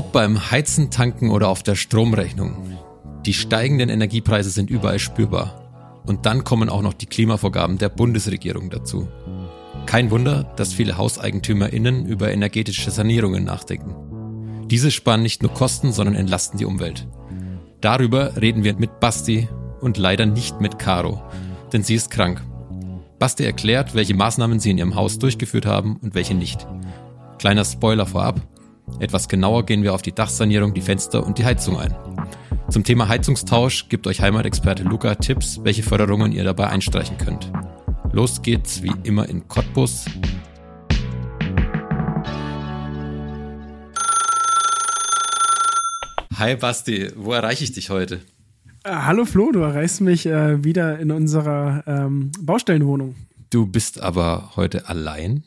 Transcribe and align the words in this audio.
Ob 0.00 0.12
beim 0.12 0.50
Heizen, 0.50 0.90
Tanken 0.90 1.30
oder 1.30 1.50
auf 1.50 1.62
der 1.62 1.74
Stromrechnung. 1.74 2.56
Die 3.26 3.34
steigenden 3.34 3.90
Energiepreise 3.90 4.48
sind 4.48 4.70
überall 4.70 4.98
spürbar. 4.98 6.00
Und 6.06 6.24
dann 6.24 6.42
kommen 6.42 6.70
auch 6.70 6.80
noch 6.80 6.94
die 6.94 7.04
Klimavorgaben 7.04 7.76
der 7.76 7.90
Bundesregierung 7.90 8.70
dazu. 8.70 9.08
Kein 9.84 10.10
Wunder, 10.10 10.44
dass 10.56 10.72
viele 10.72 10.96
HauseigentümerInnen 10.96 12.06
über 12.06 12.32
energetische 12.32 12.90
Sanierungen 12.90 13.44
nachdenken. 13.44 13.94
Diese 14.70 14.90
sparen 14.90 15.20
nicht 15.20 15.42
nur 15.42 15.52
Kosten, 15.52 15.92
sondern 15.92 16.14
entlasten 16.14 16.58
die 16.58 16.64
Umwelt. 16.64 17.06
Darüber 17.82 18.40
reden 18.40 18.64
wir 18.64 18.76
mit 18.76 19.00
Basti 19.00 19.50
und 19.82 19.98
leider 19.98 20.24
nicht 20.24 20.62
mit 20.62 20.78
Caro, 20.78 21.20
denn 21.74 21.82
sie 21.82 21.96
ist 21.96 22.10
krank. 22.10 22.42
Basti 23.18 23.44
erklärt, 23.44 23.94
welche 23.94 24.14
Maßnahmen 24.14 24.60
sie 24.60 24.70
in 24.70 24.78
ihrem 24.78 24.94
Haus 24.94 25.18
durchgeführt 25.18 25.66
haben 25.66 25.96
und 25.96 26.14
welche 26.14 26.34
nicht. 26.34 26.66
Kleiner 27.36 27.66
Spoiler 27.66 28.06
vorab. 28.06 28.40
Etwas 28.98 29.28
genauer 29.28 29.64
gehen 29.64 29.82
wir 29.82 29.94
auf 29.94 30.02
die 30.02 30.12
Dachsanierung, 30.12 30.74
die 30.74 30.80
Fenster 30.80 31.24
und 31.24 31.38
die 31.38 31.44
Heizung 31.44 31.78
ein. 31.78 31.94
Zum 32.70 32.84
Thema 32.84 33.08
Heizungstausch 33.08 33.88
gibt 33.88 34.06
euch 34.06 34.20
Heimatexperte 34.20 34.82
Luca 34.82 35.14
Tipps, 35.14 35.60
welche 35.64 35.82
Förderungen 35.82 36.32
ihr 36.32 36.44
dabei 36.44 36.68
einstreichen 36.68 37.18
könnt. 37.18 37.50
Los 38.12 38.42
geht's 38.42 38.82
wie 38.82 38.92
immer 39.02 39.28
in 39.28 39.46
Cottbus. 39.48 40.04
Hi 46.36 46.56
Basti, 46.56 47.10
wo 47.16 47.32
erreiche 47.32 47.64
ich 47.64 47.72
dich 47.72 47.90
heute? 47.90 48.20
Äh, 48.82 48.92
hallo 48.92 49.26
Flo, 49.26 49.52
du 49.52 49.60
erreichst 49.60 50.00
mich 50.00 50.24
äh, 50.26 50.64
wieder 50.64 50.98
in 50.98 51.10
unserer 51.10 51.84
ähm, 51.86 52.32
Baustellenwohnung. 52.40 53.14
Du 53.50 53.66
bist 53.66 54.00
aber 54.00 54.52
heute 54.56 54.88
allein? 54.88 55.44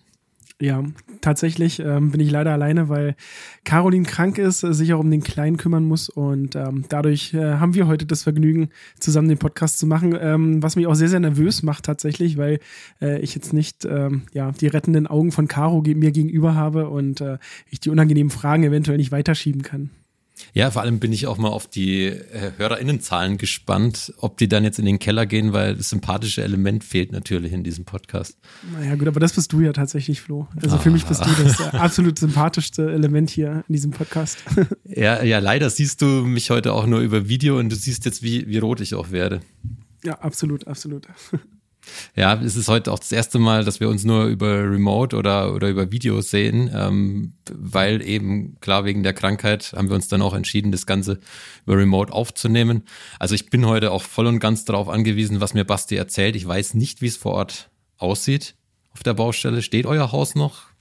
Ja, 0.64 0.82
tatsächlich 1.20 1.82
ähm, 1.82 2.12
bin 2.12 2.22
ich 2.22 2.32
leider 2.32 2.54
alleine, 2.54 2.88
weil 2.88 3.18
Caroline 3.66 4.06
krank 4.06 4.38
ist, 4.38 4.64
äh, 4.64 4.74
sich 4.74 4.94
auch 4.94 5.02
um 5.02 5.12
den 5.12 5.22
Kleinen 5.22 5.58
kümmern 5.58 5.84
muss 5.84 6.08
und 6.08 6.56
ähm, 6.56 6.86
dadurch 6.88 7.34
äh, 7.34 7.56
haben 7.56 7.76
wir 7.76 7.86
heute 7.86 8.06
das 8.06 8.24
Vergnügen, 8.24 8.70
zusammen 8.98 9.28
den 9.28 9.38
Podcast 9.38 9.78
zu 9.78 9.88
machen, 9.88 10.18
ähm, 10.18 10.64
was 10.64 10.78
mich 10.78 10.88
auch 10.88 10.94
sehr, 10.96 11.10
sehr 11.10 11.20
nervös 11.20 11.64
macht 11.64 11.84
tatsächlich, 11.84 12.38
weil 12.38 12.60
äh, 13.02 13.20
ich 13.20 13.36
jetzt 13.36 13.52
nicht 13.52 13.84
ähm, 13.84 14.22
ja, 14.32 14.54
die 14.54 14.68
rettenden 14.68 15.06
Augen 15.06 15.34
von 15.34 15.50
Caro 15.50 15.82
mir 15.82 16.14
gegenüber 16.14 16.56
habe 16.56 16.88
und 16.88 17.20
äh, 17.20 17.40
ich 17.70 17.82
die 17.82 17.90
unangenehmen 17.90 18.32
Fragen 18.32 18.64
eventuell 18.64 18.98
nicht 18.98 19.12
weiterschieben 19.12 19.64
kann. 19.64 19.90
Ja, 20.54 20.72
vor 20.72 20.82
allem 20.82 21.00
bin 21.00 21.14
ich 21.14 21.28
auch 21.28 21.38
mal 21.38 21.50
auf 21.50 21.68
die 21.68 22.06
äh, 22.06 22.52
HörerInnenzahlen 22.58 23.38
gespannt, 23.38 24.14
ob 24.18 24.38
die 24.38 24.48
dann 24.48 24.64
jetzt 24.64 24.80
in 24.80 24.86
den 24.86 25.00
Keller 25.00 25.26
gehen, 25.26 25.54
weil 25.54 25.76
das 25.76 25.90
sympathische 25.90 26.44
Element 26.44 26.84
fehlt 26.84 27.12
natürlich 27.12 27.54
in 27.54 27.64
diesem 27.64 27.86
Podcast. 27.86 28.38
Naja, 28.72 28.96
gut, 28.96 29.08
aber 29.08 29.20
das 29.20 29.34
bist 29.34 29.52
du 29.54 29.62
ja 29.62 29.74
tatsächlich, 29.74 30.22
Flo. 30.22 30.48
Also 30.62 30.76
ah. 30.76 30.80
für 30.80 30.92
mich 30.92 31.06
bist 31.06 31.26
du 31.26 31.44
das 31.44 31.60
äh, 31.60 31.78
absolut 31.78 32.20
sympathischste 32.20 32.92
Element 32.92 33.30
hier 33.30 33.64
in 33.68 33.74
diesem 33.74 33.92
Podcast. 33.92 34.44
ja, 34.86 35.24
ja, 35.24 35.40
leider 35.40 35.70
siehst 35.70 36.02
du 36.02 36.06
mich 36.06 36.50
heute 36.50 36.74
auch 36.74 36.86
nur 36.86 37.00
über 37.00 37.28
Video 37.28 37.58
und 37.60 37.70
du 37.70 37.76
siehst 37.76 38.06
jetzt, 38.06 38.24
wie, 38.24 38.48
wie 38.48 38.58
rot 38.58 38.82
ich 38.82 38.96
auch 38.96 39.12
werde. 39.12 39.42
Ja, 40.04 40.20
absolut, 40.20 40.68
absolut. 40.68 41.08
Ja, 42.16 42.36
es 42.42 42.56
ist 42.56 42.68
heute 42.68 42.92
auch 42.92 43.00
das 43.00 43.12
erste 43.12 43.40
Mal, 43.40 43.64
dass 43.64 43.80
wir 43.80 43.90
uns 43.90 44.04
nur 44.04 44.26
über 44.26 44.70
Remote 44.70 45.16
oder, 45.16 45.54
oder 45.54 45.70
über 45.70 45.92
Videos 45.92 46.30
sehen, 46.30 46.72
ähm, 46.74 47.34
weil 47.52 48.02
eben 48.02 48.58
klar 48.62 48.86
wegen 48.86 49.04
der 49.04 49.14
Krankheit 49.14 49.74
haben 49.76 49.90
wir 49.90 49.96
uns 49.96 50.08
dann 50.08 50.22
auch 50.22 50.34
entschieden, 50.34 50.72
das 50.72 50.86
Ganze 50.86 51.20
über 51.66 51.78
Remote 51.78 52.14
aufzunehmen. 52.14 52.84
Also 53.20 53.36
ich 53.36 53.50
bin 53.50 53.66
heute 53.66 53.92
auch 53.92 54.04
voll 54.04 54.28
und 54.28 54.40
ganz 54.40 54.66
darauf 54.66 54.90
angewiesen, 54.90 55.42
was 55.42 55.54
mir 55.54 55.66
Basti 55.66 55.96
erzählt. 55.96 56.36
Ich 56.36 56.48
weiß 56.48 56.74
nicht, 56.74 57.02
wie 57.02 57.08
es 57.08 57.18
vor 57.18 57.34
Ort 57.34 57.70
aussieht 57.98 58.56
auf 58.94 59.04
der 59.04 59.14
Baustelle. 59.14 59.62
Steht 59.62 59.86
euer 59.86 60.12
Haus 60.12 60.36
noch? 60.36 60.73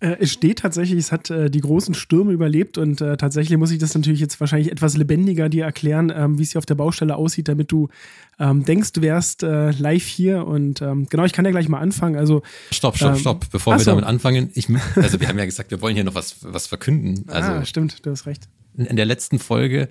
Äh, 0.00 0.16
es 0.20 0.32
steht 0.32 0.58
tatsächlich, 0.58 0.98
es 0.98 1.12
hat 1.12 1.30
äh, 1.30 1.50
die 1.50 1.60
großen 1.60 1.94
Stürme 1.94 2.32
überlebt 2.32 2.78
und 2.78 3.00
äh, 3.00 3.16
tatsächlich 3.16 3.56
muss 3.58 3.70
ich 3.70 3.78
das 3.78 3.94
natürlich 3.94 4.20
jetzt 4.20 4.40
wahrscheinlich 4.40 4.72
etwas 4.72 4.96
lebendiger 4.96 5.48
dir 5.48 5.64
erklären, 5.64 6.12
ähm, 6.14 6.38
wie 6.38 6.42
es 6.42 6.52
hier 6.52 6.58
auf 6.58 6.66
der 6.66 6.74
Baustelle 6.74 7.16
aussieht, 7.16 7.48
damit 7.48 7.70
du 7.70 7.88
ähm, 8.38 8.64
denkst, 8.64 8.92
du 8.92 9.02
wärst 9.02 9.42
äh, 9.42 9.70
live 9.70 10.04
hier 10.04 10.46
und 10.46 10.82
ähm, 10.82 11.06
genau, 11.08 11.24
ich 11.24 11.32
kann 11.32 11.44
ja 11.44 11.52
gleich 11.52 11.68
mal 11.68 11.78
anfangen. 11.78 12.16
Also 12.16 12.42
stopp, 12.70 12.96
stopp, 12.96 13.14
ähm, 13.14 13.18
stopp, 13.18 13.50
bevor 13.50 13.74
wir 13.74 13.80
so. 13.80 13.92
damit 13.92 14.04
anfangen. 14.04 14.50
Ich, 14.54 14.68
also 14.96 15.20
wir 15.20 15.28
haben 15.28 15.38
ja 15.38 15.44
gesagt, 15.44 15.70
wir 15.70 15.80
wollen 15.80 15.94
hier 15.94 16.04
noch 16.04 16.14
was, 16.14 16.36
was 16.42 16.66
verkünden. 16.66 17.28
Also 17.28 17.52
ah, 17.52 17.64
stimmt, 17.64 18.04
du 18.04 18.10
hast 18.10 18.26
recht. 18.26 18.48
In, 18.76 18.86
in 18.86 18.96
der 18.96 19.06
letzten 19.06 19.38
Folge 19.38 19.88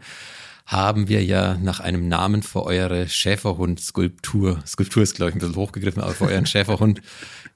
haben 0.65 1.09
wir 1.09 1.23
ja 1.23 1.57
nach 1.57 1.79
einem 1.79 2.07
Namen 2.07 2.41
für 2.43 2.63
eure 2.63 3.07
Schäferhund-Skulptur, 3.07 4.63
Skulptur 4.65 5.03
ist 5.03 5.15
glaube 5.15 5.29
ich 5.29 5.35
ein 5.35 5.39
bisschen 5.39 5.55
hochgegriffen, 5.55 6.01
aber 6.01 6.13
für 6.13 6.25
euren 6.25 6.45
Schäferhund 6.45 7.01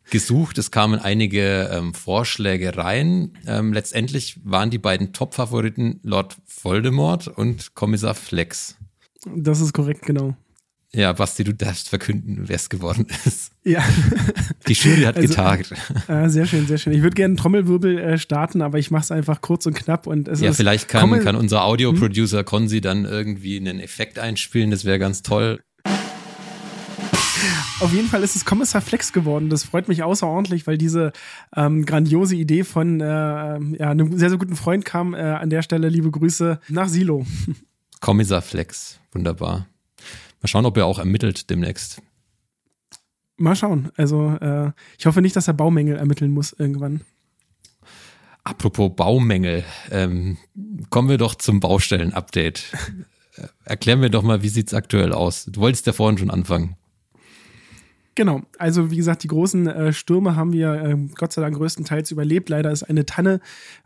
gesucht. 0.09 0.57
Es 0.57 0.71
kamen 0.71 0.99
einige 0.99 1.69
ähm, 1.71 1.93
Vorschläge 1.93 2.77
rein. 2.77 3.33
Ähm, 3.45 3.73
letztendlich 3.73 4.39
waren 4.43 4.69
die 4.69 4.77
beiden 4.77 5.13
Top-Favoriten 5.13 5.99
Lord 6.03 6.37
Voldemort 6.45 7.27
und 7.27 7.75
Kommissar 7.75 8.15
Flex. 8.15 8.77
Das 9.25 9.59
ist 9.59 9.73
korrekt, 9.73 10.03
genau. 10.03 10.35
Ja, 10.93 11.11
Basti, 11.11 11.43
du 11.43 11.53
darfst 11.53 11.89
verkünden, 11.89 12.43
wer 12.47 12.55
es 12.55 12.69
geworden 12.69 13.07
ist. 13.25 13.51
Ja. 13.63 13.83
Die 14.67 14.73
Jury 14.73 15.01
hat 15.01 15.17
also, 15.17 15.27
getagt. 15.27 15.73
Äh, 16.07 16.29
sehr 16.29 16.45
schön, 16.45 16.65
sehr 16.65 16.77
schön. 16.77 16.93
Ich 16.93 17.01
würde 17.01 17.15
gerne 17.15 17.31
einen 17.31 17.37
Trommelwirbel 17.37 17.97
äh, 17.97 18.17
starten, 18.17 18.61
aber 18.61 18.79
ich 18.79 18.89
mache 18.89 19.03
es 19.03 19.11
einfach 19.11 19.41
kurz 19.41 19.65
und 19.65 19.73
knapp. 19.73 20.07
Und 20.07 20.29
es 20.29 20.39
ja, 20.39 20.53
vielleicht 20.53 20.87
kann, 20.87 21.19
kann 21.19 21.35
unser 21.35 21.65
Audio-Producer 21.65 22.39
hm? 22.39 22.45
Konzi 22.45 22.79
dann 22.79 23.03
irgendwie 23.03 23.57
einen 23.57 23.79
Effekt 23.79 24.17
einspielen. 24.17 24.71
Das 24.71 24.85
wäre 24.85 24.97
ganz 24.99 25.21
toll. 25.21 25.59
Auf 27.79 27.93
jeden 27.93 28.07
Fall 28.07 28.23
ist 28.23 28.35
es 28.35 28.45
Kommissar 28.45 28.81
Flex 28.81 29.13
geworden. 29.13 29.49
Das 29.49 29.63
freut 29.63 29.87
mich 29.87 30.01
außerordentlich, 30.01 30.65
weil 30.65 30.77
diese 30.77 31.11
ähm, 31.55 31.85
grandiose 31.85 32.35
Idee 32.35 32.63
von 32.63 33.01
äh, 33.01 33.05
ja, 33.05 33.91
einem 33.91 34.17
sehr, 34.17 34.29
sehr 34.29 34.39
guten 34.39 34.55
Freund 34.55 34.83
kam. 34.85 35.13
Äh, 35.13 35.19
an 35.19 35.49
der 35.49 35.61
Stelle 35.61 35.89
liebe 35.89 36.09
Grüße 36.09 36.59
nach 36.69 36.87
Silo. 36.87 37.25
Kommissar 37.99 38.41
Flex, 38.41 38.99
wunderbar. 39.11 39.67
Mal 40.47 40.51
schauen, 40.51 40.65
ob 40.65 40.77
er 40.77 40.85
auch 40.85 40.97
ermittelt 40.97 41.49
demnächst. 41.49 42.01
Mal 43.35 43.57
schauen. 43.57 43.91
Also 43.97 44.29
äh, 44.39 44.71
ich 44.97 45.05
hoffe 45.05 45.21
nicht, 45.21 45.35
dass 45.35 45.49
er 45.49 45.53
Baumängel 45.53 45.97
ermitteln 45.97 46.31
muss 46.31 46.53
irgendwann. 46.53 47.01
Apropos 48.45 48.95
Baumängel, 48.95 49.65
ähm, 49.91 50.37
kommen 50.89 51.09
wir 51.09 51.17
doch 51.17 51.35
zum 51.35 51.59
Baustellen-Update. 51.59 52.63
Erklären 53.65 54.01
wir 54.01 54.09
doch 54.09 54.23
mal, 54.23 54.41
wie 54.41 54.47
sieht 54.47 54.67
es 54.67 54.73
aktuell 54.73 55.11
aus? 55.11 55.43
Du 55.47 55.59
wolltest 55.59 55.85
ja 55.85 55.91
vorhin 55.91 56.17
schon 56.17 56.31
anfangen. 56.31 56.77
Genau, 58.15 58.41
also 58.57 58.89
wie 58.89 58.95
gesagt, 58.95 59.23
die 59.23 59.27
großen 59.27 59.67
äh, 59.67 59.91
Stürme 59.91 60.37
haben 60.37 60.53
wir 60.53 60.73
äh, 60.73 60.97
Gott 61.15 61.33
sei 61.33 61.41
Dank 61.41 61.57
größtenteils 61.57 62.09
überlebt. 62.09 62.47
Leider 62.47 62.71
ist 62.71 62.83
eine 62.83 63.05
Tanne 63.05 63.41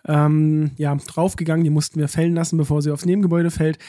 ähm, 0.06 0.72
ja, 0.78 0.96
draufgegangen, 0.96 1.64
die 1.64 1.72
mussten 1.72 2.00
wir 2.00 2.08
fällen 2.08 2.36
lassen, 2.36 2.58
bevor 2.58 2.84
sie 2.84 2.92
aufs 2.92 3.06
Nebengebäude 3.06 3.50
fällt. 3.50 3.80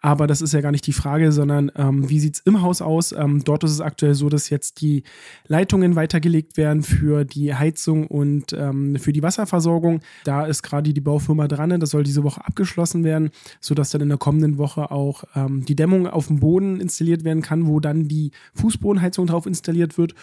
Aber 0.00 0.26
das 0.26 0.40
ist 0.40 0.54
ja 0.54 0.62
gar 0.62 0.72
nicht 0.72 0.86
die 0.86 0.92
Frage, 0.92 1.30
sondern 1.30 1.70
ähm, 1.76 2.08
wie 2.08 2.20
sieht 2.20 2.36
es 2.36 2.40
im 2.40 2.62
Haus 2.62 2.80
aus? 2.80 3.12
Ähm, 3.12 3.44
dort 3.44 3.64
ist 3.64 3.72
es 3.72 3.80
aktuell 3.82 4.14
so, 4.14 4.30
dass 4.30 4.48
jetzt 4.48 4.80
die 4.80 5.02
Leitungen 5.46 5.94
weitergelegt 5.94 6.56
werden 6.56 6.82
für 6.82 7.24
die 7.24 7.54
Heizung 7.54 8.06
und 8.06 8.54
ähm, 8.54 8.96
für 8.96 9.12
die 9.12 9.22
Wasserversorgung. 9.22 10.00
Da 10.24 10.46
ist 10.46 10.62
gerade 10.62 10.94
die 10.94 11.00
Baufirma 11.00 11.48
dran. 11.48 11.78
Das 11.80 11.90
soll 11.90 12.02
diese 12.02 12.24
Woche 12.24 12.44
abgeschlossen 12.46 13.04
werden, 13.04 13.30
sodass 13.60 13.90
dann 13.90 14.00
in 14.00 14.08
der 14.08 14.18
kommenden 14.18 14.56
Woche 14.56 14.90
auch 14.90 15.24
ähm, 15.36 15.64
die 15.66 15.76
Dämmung 15.76 16.06
auf 16.06 16.28
dem 16.28 16.40
Boden 16.40 16.80
installiert 16.80 17.24
werden 17.24 17.42
kann, 17.42 17.66
wo 17.66 17.78
dann 17.78 18.08
die 18.08 18.30
Fußbodenheizung 18.54 19.26
drauf 19.26 19.44
installiert 19.44 19.98
wird. 19.98 20.14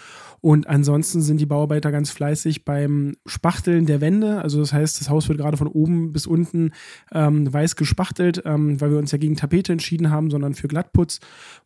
Und 0.41 0.67
ansonsten 0.67 1.21
sind 1.21 1.39
die 1.39 1.45
Bauarbeiter 1.45 1.91
ganz 1.91 2.09
fleißig 2.09 2.65
beim 2.65 3.15
Spachteln 3.25 3.85
der 3.85 4.01
Wände. 4.01 4.41
Also 4.41 4.59
das 4.59 4.73
heißt, 4.73 5.01
das 5.01 5.09
Haus 5.09 5.29
wird 5.29 5.39
gerade 5.39 5.57
von 5.57 5.67
oben 5.67 6.13
bis 6.13 6.25
unten 6.25 6.71
ähm, 7.11 7.51
weiß 7.51 7.75
gespachtelt, 7.75 8.41
ähm, 8.45 8.79
weil 8.81 8.91
wir 8.91 8.97
uns 8.97 9.11
ja 9.11 9.17
gegen 9.17 9.35
Tapete 9.35 9.66
entschieden 9.71 10.09
haben, 10.09 10.29
sondern 10.29 10.53
für 10.53 10.67
Glattputz. 10.67 11.19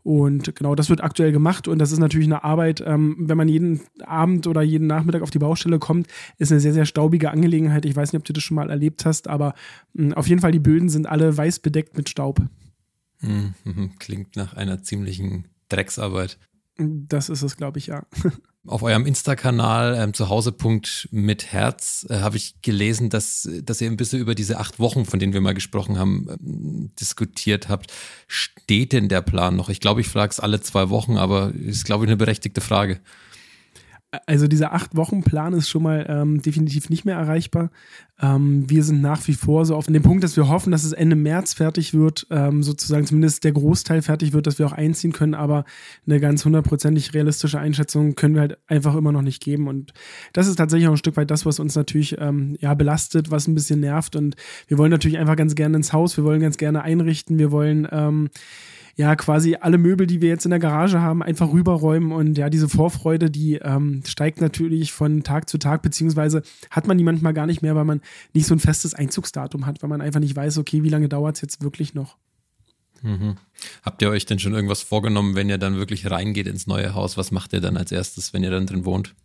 Und 0.03 0.55
genau 0.55 0.75
das 0.75 0.89
wird 0.89 1.03
aktuell 1.03 1.31
gemacht. 1.31 1.67
Und 1.67 1.79
das 1.79 1.91
ist 1.91 1.99
natürlich 1.99 2.27
eine 2.27 2.43
Arbeit, 2.43 2.83
ähm, 2.85 3.15
wenn 3.19 3.37
man 3.37 3.47
jeden 3.47 3.81
Abend 4.03 4.47
oder 4.47 4.61
jeden 4.61 4.87
Nachmittag 4.87 5.21
auf 5.21 5.31
die 5.31 5.39
Baustelle 5.39 5.79
kommt, 5.79 6.07
ist 6.37 6.51
eine 6.51 6.61
sehr, 6.61 6.73
sehr 6.73 6.85
staubige 6.85 7.31
Angelegenheit. 7.31 7.85
Ich 7.85 7.95
weiß 7.95 8.13
nicht, 8.13 8.19
ob 8.19 8.25
du 8.25 8.33
das 8.33 8.43
schon 8.43 8.55
mal 8.55 8.69
erlebt 8.69 9.05
hast, 9.05 9.27
aber 9.27 9.53
mh, 9.93 10.05
hm, 10.05 10.13
auf 10.13 10.27
jeden 10.27 10.41
Fall 10.41 10.51
die 10.51 10.59
Böden 10.59 10.89
sind 10.89 11.07
alle 11.07 11.35
weiß 11.35 11.59
bedeckt 11.59 11.97
mit 11.97 12.09
Staub. 12.09 12.41
Mhm, 13.21 13.53
klingt 13.99 14.35
nach 14.35 14.53
einer 14.53 14.83
ziemlichen 14.83 15.47
Drecksarbeit. 15.69 16.37
Das 16.77 17.29
ist 17.29 17.43
es, 17.43 17.57
glaube 17.57 17.79
ich, 17.79 17.87
ja. 17.87 18.05
Auf 18.67 18.83
eurem 18.83 19.07
Insta-Kanal 19.07 19.97
ähm, 19.97 20.13
zuhause.mit 20.13 21.51
Herz 21.51 22.05
äh, 22.09 22.19
habe 22.19 22.37
ich 22.37 22.61
gelesen, 22.61 23.09
dass, 23.09 23.49
dass 23.63 23.81
ihr 23.81 23.89
ein 23.89 23.97
bisschen 23.97 24.19
über 24.19 24.35
diese 24.35 24.59
acht 24.59 24.77
Wochen, 24.77 25.05
von 25.05 25.19
denen 25.19 25.33
wir 25.33 25.41
mal 25.41 25.55
gesprochen 25.55 25.97
haben, 25.97 26.27
ähm, 26.29 26.91
diskutiert 26.99 27.69
habt. 27.69 27.91
Steht 28.27 28.93
denn 28.93 29.09
der 29.09 29.23
Plan 29.23 29.55
noch? 29.55 29.69
Ich 29.69 29.79
glaube, 29.79 30.01
ich 30.01 30.09
frage 30.09 30.29
es 30.29 30.39
alle 30.39 30.61
zwei 30.61 30.89
Wochen, 30.91 31.17
aber 31.17 31.51
ist, 31.55 31.85
glaube 31.85 32.05
ich, 32.05 32.09
eine 32.09 32.17
berechtigte 32.17 32.61
Frage. 32.61 33.01
Also 34.25 34.47
dieser 34.47 34.73
Acht-Wochen-Plan 34.73 35.53
ist 35.53 35.69
schon 35.69 35.83
mal 35.83 36.05
ähm, 36.09 36.41
definitiv 36.41 36.89
nicht 36.89 37.05
mehr 37.05 37.15
erreichbar. 37.15 37.69
Ähm, 38.21 38.69
wir 38.69 38.83
sind 38.83 39.01
nach 39.01 39.25
wie 39.29 39.33
vor 39.33 39.65
so 39.65 39.73
auf 39.73 39.85
dem 39.85 40.03
Punkt, 40.03 40.21
dass 40.25 40.35
wir 40.35 40.49
hoffen, 40.49 40.71
dass 40.71 40.83
es 40.83 40.91
Ende 40.91 41.15
März 41.15 41.53
fertig 41.53 41.93
wird, 41.93 42.27
ähm, 42.29 42.61
sozusagen 42.61 43.05
zumindest 43.05 43.45
der 43.45 43.53
Großteil 43.53 44.01
fertig 44.01 44.33
wird, 44.33 44.47
dass 44.47 44.59
wir 44.59 44.65
auch 44.65 44.73
einziehen 44.73 45.13
können, 45.13 45.33
aber 45.33 45.63
eine 46.05 46.19
ganz 46.19 46.43
hundertprozentig 46.43 47.13
realistische 47.13 47.59
Einschätzung 47.59 48.15
können 48.15 48.35
wir 48.35 48.41
halt 48.41 48.57
einfach 48.67 48.95
immer 48.95 49.13
noch 49.13 49.21
nicht 49.21 49.41
geben. 49.41 49.69
Und 49.69 49.93
das 50.33 50.47
ist 50.47 50.57
tatsächlich 50.57 50.89
auch 50.89 50.93
ein 50.93 50.97
Stück 50.97 51.15
weit 51.15 51.31
das, 51.31 51.45
was 51.45 51.61
uns 51.61 51.75
natürlich 51.75 52.17
ähm, 52.19 52.57
ja 52.59 52.73
belastet, 52.73 53.31
was 53.31 53.47
ein 53.47 53.55
bisschen 53.55 53.79
nervt. 53.79 54.17
Und 54.17 54.35
wir 54.67 54.77
wollen 54.77 54.91
natürlich 54.91 55.19
einfach 55.19 55.37
ganz 55.37 55.55
gerne 55.55 55.77
ins 55.77 55.93
Haus, 55.93 56.17
wir 56.17 56.25
wollen 56.25 56.41
ganz 56.41 56.57
gerne 56.57 56.81
einrichten, 56.81 57.39
wir 57.39 57.51
wollen 57.51 57.87
ähm, 57.89 58.29
ja 58.95 59.15
quasi 59.15 59.55
alle 59.59 59.77
Möbel, 59.77 60.07
die 60.07 60.21
wir 60.21 60.29
jetzt 60.29 60.45
in 60.45 60.51
der 60.51 60.59
Garage 60.59 61.01
haben, 61.01 61.23
einfach 61.23 61.51
rüberräumen 61.51 62.11
und 62.11 62.37
ja, 62.37 62.49
diese 62.49 62.69
Vorfreude, 62.69 63.29
die 63.29 63.55
ähm, 63.55 64.03
steigt 64.05 64.41
natürlich 64.41 64.91
von 64.91 65.23
Tag 65.23 65.49
zu 65.49 65.57
Tag, 65.57 65.81
beziehungsweise 65.81 66.43
hat 66.69 66.87
man 66.87 66.97
die 66.97 67.03
manchmal 67.03 67.33
gar 67.33 67.45
nicht 67.45 67.61
mehr, 67.61 67.75
weil 67.75 67.85
man 67.85 68.01
nicht 68.33 68.45
so 68.45 68.55
ein 68.55 68.59
festes 68.59 68.93
Einzugsdatum 68.93 69.65
hat, 69.65 69.81
weil 69.81 69.89
man 69.89 70.01
einfach 70.01 70.19
nicht 70.19 70.35
weiß, 70.35 70.57
okay, 70.57 70.83
wie 70.83 70.89
lange 70.89 71.09
dauert 71.09 71.35
es 71.35 71.41
jetzt 71.41 71.63
wirklich 71.63 71.93
noch. 71.93 72.17
Mhm. 73.01 73.37
Habt 73.83 74.01
ihr 74.01 74.09
euch 74.09 74.25
denn 74.25 74.39
schon 74.39 74.53
irgendwas 74.53 74.81
vorgenommen, 74.81 75.35
wenn 75.35 75.49
ihr 75.49 75.57
dann 75.57 75.75
wirklich 75.75 76.09
reingeht 76.09 76.47
ins 76.47 76.67
neue 76.67 76.93
Haus? 76.93 77.17
Was 77.17 77.31
macht 77.31 77.53
ihr 77.53 77.61
dann 77.61 77.77
als 77.77 77.91
erstes, 77.91 78.33
wenn 78.33 78.43
ihr 78.43 78.51
dann 78.51 78.67
drin 78.67 78.85
wohnt? 78.85 79.15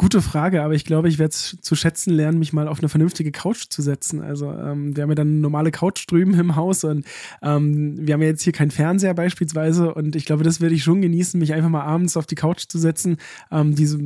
Gute 0.00 0.22
Frage, 0.22 0.62
aber 0.62 0.72
ich 0.72 0.86
glaube, 0.86 1.10
ich 1.10 1.18
werde 1.18 1.32
es 1.32 1.58
zu 1.60 1.76
schätzen 1.76 2.14
lernen, 2.14 2.38
mich 2.38 2.54
mal 2.54 2.68
auf 2.68 2.78
eine 2.78 2.88
vernünftige 2.88 3.32
Couch 3.32 3.66
zu 3.68 3.82
setzen. 3.82 4.22
Also 4.22 4.50
ähm, 4.50 4.96
wir 4.96 5.02
haben 5.02 5.10
ja 5.10 5.14
dann 5.14 5.28
eine 5.28 5.40
normale 5.40 5.70
Couch 5.72 6.10
drüben 6.10 6.32
im 6.40 6.56
Haus 6.56 6.84
und 6.84 7.04
ähm, 7.42 7.98
wir 8.00 8.14
haben 8.14 8.22
ja 8.22 8.28
jetzt 8.28 8.40
hier 8.40 8.54
keinen 8.54 8.70
Fernseher 8.70 9.12
beispielsweise 9.12 9.92
und 9.92 10.16
ich 10.16 10.24
glaube, 10.24 10.42
das 10.42 10.62
werde 10.62 10.74
ich 10.74 10.84
schon 10.84 11.02
genießen, 11.02 11.38
mich 11.38 11.52
einfach 11.52 11.68
mal 11.68 11.82
abends 11.82 12.16
auf 12.16 12.24
die 12.24 12.34
Couch 12.34 12.64
zu 12.66 12.78
setzen. 12.78 13.18
Ähm, 13.50 13.74
diese 13.74 13.98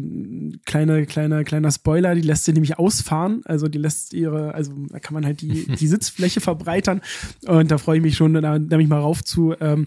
kleine, 0.64 1.06
kleine, 1.06 1.44
kleiner 1.44 1.70
Spoiler, 1.70 2.16
die 2.16 2.22
lässt 2.22 2.46
sie 2.46 2.54
nämlich 2.54 2.76
ausfahren. 2.76 3.42
Also 3.44 3.68
die 3.68 3.78
lässt 3.78 4.14
ihre, 4.14 4.52
also 4.52 4.72
da 4.88 4.98
kann 4.98 5.14
man 5.14 5.24
halt 5.24 5.42
die, 5.42 5.64
die 5.78 5.86
Sitzfläche 5.86 6.40
verbreitern 6.40 7.02
und 7.46 7.70
da 7.70 7.78
freue 7.78 7.98
ich 7.98 8.02
mich 8.02 8.16
schon, 8.16 8.34
da, 8.34 8.58
da 8.58 8.76
mich 8.78 8.88
mal 8.88 8.98
raufzulegen 8.98 9.86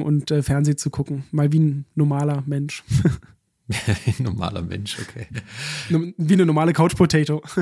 ähm, 0.00 0.02
und 0.02 0.30
äh, 0.30 0.42
Fernsehen 0.42 0.78
zu 0.78 0.88
gucken. 0.88 1.24
Mal 1.32 1.52
wie 1.52 1.58
ein 1.58 1.84
normaler 1.94 2.44
Mensch. 2.46 2.82
Ein 3.68 4.14
normaler 4.22 4.62
Mensch, 4.62 4.98
okay. 5.00 5.26
Wie 6.16 6.34
eine 6.34 6.46
normale 6.46 6.72
Couch 6.72 6.96
Potato. 6.96 7.42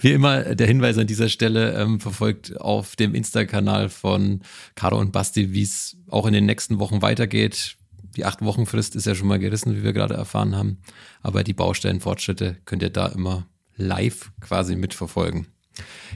Wie 0.00 0.12
immer 0.12 0.54
der 0.54 0.66
Hinweis 0.66 0.98
an 0.98 1.06
dieser 1.06 1.30
Stelle 1.30 1.72
ähm, 1.80 1.98
verfolgt 1.98 2.60
auf 2.60 2.94
dem 2.94 3.14
Insta-Kanal 3.14 3.88
von 3.88 4.42
Caro 4.74 4.98
und 4.98 5.12
Basti, 5.12 5.54
wie 5.54 5.62
es 5.62 5.96
auch 6.08 6.26
in 6.26 6.34
den 6.34 6.44
nächsten 6.44 6.78
Wochen 6.78 7.00
weitergeht. 7.00 7.76
Die 8.16 8.26
acht 8.26 8.42
Wochen 8.42 8.66
Frist 8.66 8.96
ist 8.96 9.06
ja 9.06 9.14
schon 9.14 9.28
mal 9.28 9.38
gerissen, 9.38 9.74
wie 9.74 9.82
wir 9.82 9.94
gerade 9.94 10.12
erfahren 10.12 10.54
haben. 10.54 10.78
Aber 11.22 11.42
die 11.42 11.54
Baustellenfortschritte 11.54 12.58
könnt 12.66 12.82
ihr 12.82 12.90
da 12.90 13.06
immer 13.06 13.46
live 13.76 14.30
quasi 14.40 14.76
mitverfolgen. 14.76 15.46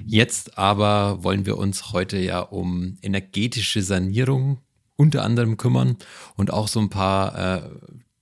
Jetzt 0.05 0.59
aber 0.59 1.25
wollen 1.25 1.47
wir 1.47 1.57
uns 1.57 1.93
heute 1.93 2.19
ja 2.19 2.41
um 2.41 2.99
energetische 3.01 3.81
Sanierung 3.81 4.59
unter 4.97 5.25
anderem 5.25 5.57
kümmern 5.57 5.97
und 6.37 6.53
auch 6.53 6.69
so 6.69 6.81
ein 6.81 6.91
paar 6.91 7.57
äh, 7.57 7.71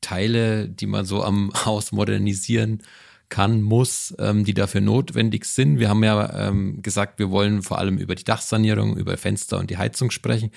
Teile, 0.04 0.68
die 0.68 0.86
man 0.86 1.04
so 1.06 1.22
am 1.22 1.50
Haus 1.64 1.92
modernisieren 1.92 2.82
kann, 3.30 3.62
muss, 3.62 4.14
ähm, 4.18 4.44
die 4.44 4.54
dafür 4.54 4.80
notwendig 4.80 5.46
sind. 5.46 5.78
Wir 5.78 5.88
haben 5.88 6.04
ja 6.04 6.48
ähm, 6.48 6.82
gesagt, 6.82 7.18
wir 7.18 7.30
wollen 7.30 7.62
vor 7.62 7.78
allem 7.78 7.96
über 7.96 8.14
die 8.14 8.24
Dachsanierung, 8.24 8.96
über 8.96 9.16
Fenster 9.16 9.58
und 9.58 9.70
die 9.70 9.78
Heizung 9.78 10.10
sprechen 10.10 10.50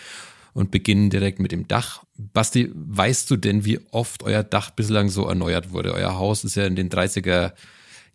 und 0.53 0.69
beginnen 0.69 1.09
direkt 1.09 1.39
mit 1.39 1.51
dem 1.51 1.67
Dach. 1.67 2.03
Basti, 2.17 2.71
weißt 2.73 3.31
du 3.31 3.37
denn, 3.37 3.63
wie 3.63 3.79
oft 3.91 4.23
euer 4.23 4.43
Dach 4.43 4.71
bislang 4.71 5.09
so 5.09 5.27
erneuert 5.27 5.71
wurde? 5.71 5.93
Euer 5.93 6.17
Haus 6.17 6.43
ist 6.43 6.55
ja 6.55 6.65
in 6.65 6.75
den 6.75 6.89
30er 6.89 7.53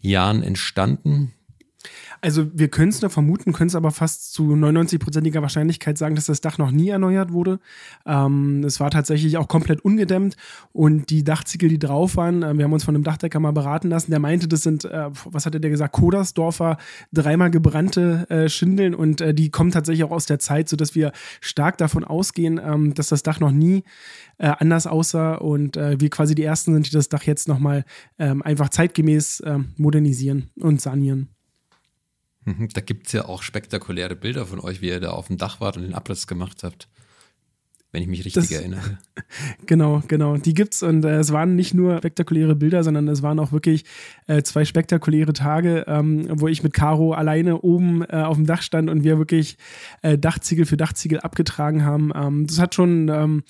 Jahren 0.01 0.43
entstanden. 0.43 1.33
Also 2.25 2.47
wir 2.55 2.69
können 2.69 2.91
es 2.91 3.03
nur 3.03 3.11
vermuten, 3.11 3.53
können 3.53 3.67
es 3.67 3.75
aber 3.75 3.91
fast 3.91 4.33
zu 4.33 4.45
99-prozentiger 4.55 5.43
Wahrscheinlichkeit 5.43 5.99
sagen, 5.99 6.15
dass 6.15 6.27
das 6.27 6.41
Dach 6.41 6.57
noch 6.57 6.71
nie 6.71 6.89
erneuert 6.89 7.33
wurde. 7.33 7.59
Ähm, 8.07 8.63
es 8.63 8.79
war 8.79 8.93
tatsächlich 8.93 9.39
auch 9.39 9.49
komplett 9.49 9.81
ungedämmt 9.81 10.37
und 10.71 11.11
die 11.11 11.25
Dachziegel, 11.25 11.69
die 11.69 11.81
drauf 11.81 12.17
waren, 12.17 12.45
äh, 12.45 12.57
wir 12.57 12.65
haben 12.65 12.73
uns 12.73 12.85
von 12.85 12.95
einem 12.95 13.03
Dachdecker 13.03 13.41
mal 13.41 13.51
beraten 13.51 13.89
lassen, 13.89 14.13
der 14.13 14.21
meinte, 14.21 14.47
das 14.47 14.63
sind, 14.63 14.85
äh, 14.85 15.11
was 15.25 15.47
hatte 15.47 15.61
der 15.61 15.73
gesagt, 15.73 15.95
Kodersdorfer 15.95 16.79
dreimal 17.13 17.51
gebrannte 17.51 18.31
äh, 18.31 18.49
Schindeln 18.49 18.95
und 18.95 19.21
äh, 19.21 19.35
die 19.35 19.51
kommen 19.51 19.73
tatsächlich 19.73 20.05
auch 20.05 20.13
aus 20.13 20.27
der 20.27 20.39
Zeit, 20.39 20.69
sodass 20.69 20.95
wir 20.95 21.11
stark 21.41 21.77
davon 21.79 22.05
ausgehen, 22.05 22.61
ähm, 22.65 22.95
dass 22.95 23.09
das 23.09 23.25
Dach 23.25 23.41
noch 23.41 23.51
nie 23.51 23.83
äh, 24.39 24.53
anders 24.61 24.87
aussah 24.87 25.35
und 25.35 25.77
äh, 25.77 26.01
wir 26.01 26.09
quasi 26.09 26.37
die 26.37 26.45
Ersten 26.45 26.73
sind, 26.73 26.87
die 26.87 26.95
das 26.95 27.09
Dach 27.09 27.25
jetzt 27.25 27.49
nochmal 27.49 27.85
ähm, 28.21 28.43
einfach 28.43 28.69
zeitgemäß 28.69 29.43
ähm, 29.45 29.73
modernisieren 29.77 30.51
und 30.61 30.81
sanieren. 30.81 31.29
Mhm, 32.45 32.69
da 32.73 32.81
gibt 32.81 33.07
es 33.07 33.13
ja 33.13 33.27
auch 33.27 33.43
spektakuläre 33.43 34.17
Bilder 34.17 34.47
von 34.47 34.61
euch, 34.61 34.81
wie 34.81 34.89
ihr 34.89 35.01
da 35.01 35.11
auf 35.11 35.29
dem 35.29 35.37
Dach 35.37 35.61
wart 35.61 35.77
und 35.77 35.85
den 35.85 35.95
Abriss 35.95 36.27
gemacht 36.27 36.63
habt. 36.63 36.89
Wenn 37.93 38.01
ich 38.01 38.09
mich 38.09 38.25
richtig 38.25 38.49
das, 38.49 38.51
erinnere. 38.51 38.99
Genau, 39.67 40.03
genau. 40.09 40.39
Die 40.39 40.55
gibt's 40.55 40.83
und 40.83 41.05
äh, 41.05 41.19
es 41.19 41.31
waren 41.31 41.57
nicht 41.57 41.75
nur 41.75 41.99
spektakuläre 41.99 42.57
Bilder, 42.57 42.85
sondern 42.85 43.07
es 43.09 43.23
waren 43.23 43.39
auch 43.39 43.53
wirklich 43.53 43.85
äh, 44.27 44.43
zwei 44.43 44.65
spektakuläre 44.65 45.35
Tage, 45.35 45.85
ähm, 45.87 46.27
wo 46.31 46.49
ich 46.49 46.63
mit 46.63 46.73
Caro 46.73 47.13
alleine 47.13 47.61
oben 47.61 48.03
äh, 48.03 48.23
auf 48.23 48.37
dem 48.37 48.47
Dach 48.47 48.63
stand 48.63 48.89
und 48.89 49.05
wir 49.05 49.19
wirklich 49.19 49.59
äh, 50.01 50.17
Dachziegel 50.17 50.65
für 50.65 50.79
Dachziegel 50.79 51.21
abgetragen 51.21 51.85
haben. 51.85 52.13
Ähm, 52.15 52.47
das 52.47 52.59
hat 52.59 52.75
schon 52.75 53.11
ähm, 53.11 53.43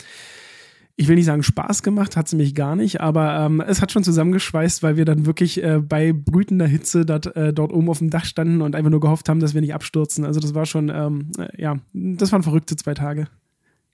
ich 0.97 1.09
will 1.09 1.17
nicht 1.17 1.25
sagen 1.25 1.43
Spaß 1.43 1.83
gemacht, 1.83 2.17
hat 2.17 2.29
sie 2.29 2.37
mich 2.37 2.55
gar 2.55 2.77
nicht, 2.77 3.00
aber 3.00 3.41
ähm, 3.41 3.61
es 3.61 3.81
hat 3.81 3.93
schon 3.93 4.05
zusammengeschweißt, 4.05 4.83
weil 4.83 4.97
wir 4.97 5.05
dann 5.05 5.27
wirklich 5.27 5.62
äh, 5.62 5.81
bei 5.81 6.12
brütender 6.12 6.67
Hitze 6.67 7.06
dat, 7.06 7.35
äh, 7.35 7.53
dort 7.53 7.73
oben 7.73 7.89
auf 7.89 7.99
dem 7.99 8.11
Dach 8.11 8.25
standen 8.25 8.61
und 8.61 8.77
einfach 8.77 8.91
nur 8.91 9.00
gehofft 9.00 9.29
haben, 9.29 9.41
dass 9.41 9.55
wir 9.55 9.62
nicht 9.62 9.75
abstürzen. 9.75 10.25
Also 10.25 10.39
das 10.39 10.55
war 10.55 10.67
schon, 10.67 10.91
ähm, 10.91 11.33
äh, 11.39 11.61
ja, 11.61 11.77
das 11.93 12.33
waren 12.33 12.43
verrückte 12.43 12.77
zwei 12.77 12.94
Tage. 12.94 13.29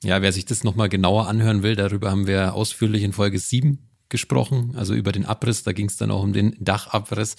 Ja, 0.03 0.23
wer 0.23 0.33
sich 0.33 0.45
das 0.45 0.65
nochmal 0.65 0.89
genauer 0.89 1.29
anhören 1.29 1.63
will, 1.63 1.77
darüber 1.77 2.11
haben 2.11 2.27
wir 2.27 2.55
ausführlich 2.55 3.03
in 3.03 3.13
Folge 3.13 3.39
7 3.39 3.79
gesprochen, 4.09 4.75
also 4.77 4.95
über 4.95 5.13
den 5.13 5.27
Abriss, 5.27 5.65
da 5.65 5.73
ging 5.73 5.87
es 5.87 5.97
dann 5.97 6.11
auch 6.11 6.23
um 6.23 6.33
den 6.33 6.57
Dachabriss. 6.61 7.37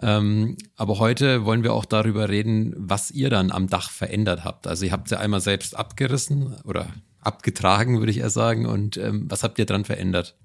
Ähm, 0.00 0.56
aber 0.76 0.98
heute 0.98 1.44
wollen 1.44 1.62
wir 1.62 1.72
auch 1.72 1.84
darüber 1.84 2.28
reden, 2.28 2.74
was 2.76 3.10
ihr 3.10 3.30
dann 3.30 3.52
am 3.52 3.68
Dach 3.68 3.90
verändert 3.90 4.44
habt. 4.44 4.66
Also 4.66 4.86
ihr 4.86 4.92
habt 4.92 5.10
ja 5.10 5.18
einmal 5.18 5.40
selbst 5.40 5.76
abgerissen 5.76 6.56
oder 6.64 6.88
abgetragen, 7.22 7.98
würde 7.98 8.12
ich 8.12 8.18
eher 8.18 8.30
sagen. 8.30 8.66
Und 8.66 8.96
ähm, 8.96 9.26
was 9.28 9.42
habt 9.42 9.58
ihr 9.58 9.66
dran 9.66 9.84
verändert? 9.84 10.36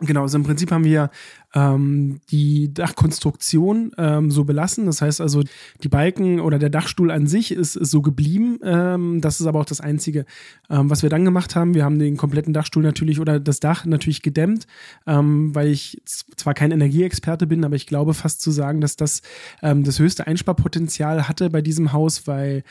Genau, 0.00 0.22
also 0.22 0.38
im 0.38 0.44
Prinzip 0.44 0.70
haben 0.70 0.84
wir 0.84 1.10
ähm, 1.54 2.20
die 2.30 2.72
Dachkonstruktion 2.72 3.92
ähm, 3.98 4.30
so 4.30 4.44
belassen. 4.44 4.86
Das 4.86 5.02
heißt 5.02 5.20
also, 5.20 5.42
die 5.82 5.88
Balken 5.88 6.40
oder 6.40 6.58
der 6.58 6.70
Dachstuhl 6.70 7.10
an 7.10 7.26
sich 7.26 7.52
ist, 7.52 7.76
ist 7.76 7.90
so 7.90 8.02
geblieben. 8.02 8.58
Ähm, 8.62 9.20
das 9.20 9.40
ist 9.40 9.46
aber 9.46 9.60
auch 9.60 9.64
das 9.64 9.80
Einzige, 9.80 10.26
ähm, 10.68 10.90
was 10.90 11.02
wir 11.02 11.10
dann 11.10 11.24
gemacht 11.24 11.56
haben. 11.56 11.74
Wir 11.74 11.84
haben 11.84 11.98
den 11.98 12.16
kompletten 12.16 12.52
Dachstuhl 12.52 12.82
natürlich 12.82 13.20
oder 13.20 13.40
das 13.40 13.60
Dach 13.60 13.84
natürlich 13.84 14.22
gedämmt, 14.22 14.66
ähm, 15.06 15.54
weil 15.54 15.68
ich 15.68 16.00
zwar 16.04 16.54
kein 16.54 16.70
Energieexperte 16.70 17.46
bin, 17.46 17.64
aber 17.64 17.76
ich 17.76 17.86
glaube 17.86 18.14
fast 18.14 18.40
zu 18.40 18.50
sagen, 18.50 18.80
dass 18.80 18.96
das 18.96 19.22
ähm, 19.62 19.84
das 19.84 19.98
höchste 19.98 20.26
Einsparpotenzial 20.26 21.28
hatte 21.28 21.50
bei 21.50 21.62
diesem 21.62 21.92
Haus, 21.92 22.26
weil 22.26 22.62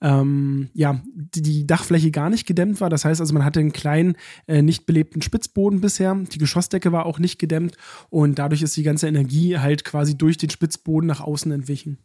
ähm, 0.00 0.68
ja, 0.74 1.00
die 1.06 1.66
Dachfläche 1.66 2.10
gar 2.10 2.30
nicht 2.30 2.46
gedämmt 2.46 2.80
war. 2.80 2.90
Das 2.90 3.04
heißt 3.04 3.20
also, 3.20 3.34
man 3.34 3.44
hatte 3.44 3.60
einen 3.60 3.72
kleinen, 3.72 4.16
äh, 4.46 4.62
nicht 4.62 4.86
belebten 4.86 5.22
Spitzboden 5.22 5.80
bisher. 5.80 6.14
Die 6.14 6.38
Geschossdecke 6.38 6.92
war 6.92 7.06
auch 7.06 7.18
nicht 7.18 7.38
gedämmt 7.38 7.76
und 8.10 8.27
dadurch 8.34 8.62
ist 8.62 8.76
die 8.76 8.82
ganze 8.82 9.08
Energie 9.08 9.58
halt 9.58 9.84
quasi 9.84 10.16
durch 10.16 10.36
den 10.36 10.50
Spitzboden 10.50 11.06
nach 11.06 11.20
außen 11.20 11.52
entwichen. 11.52 11.98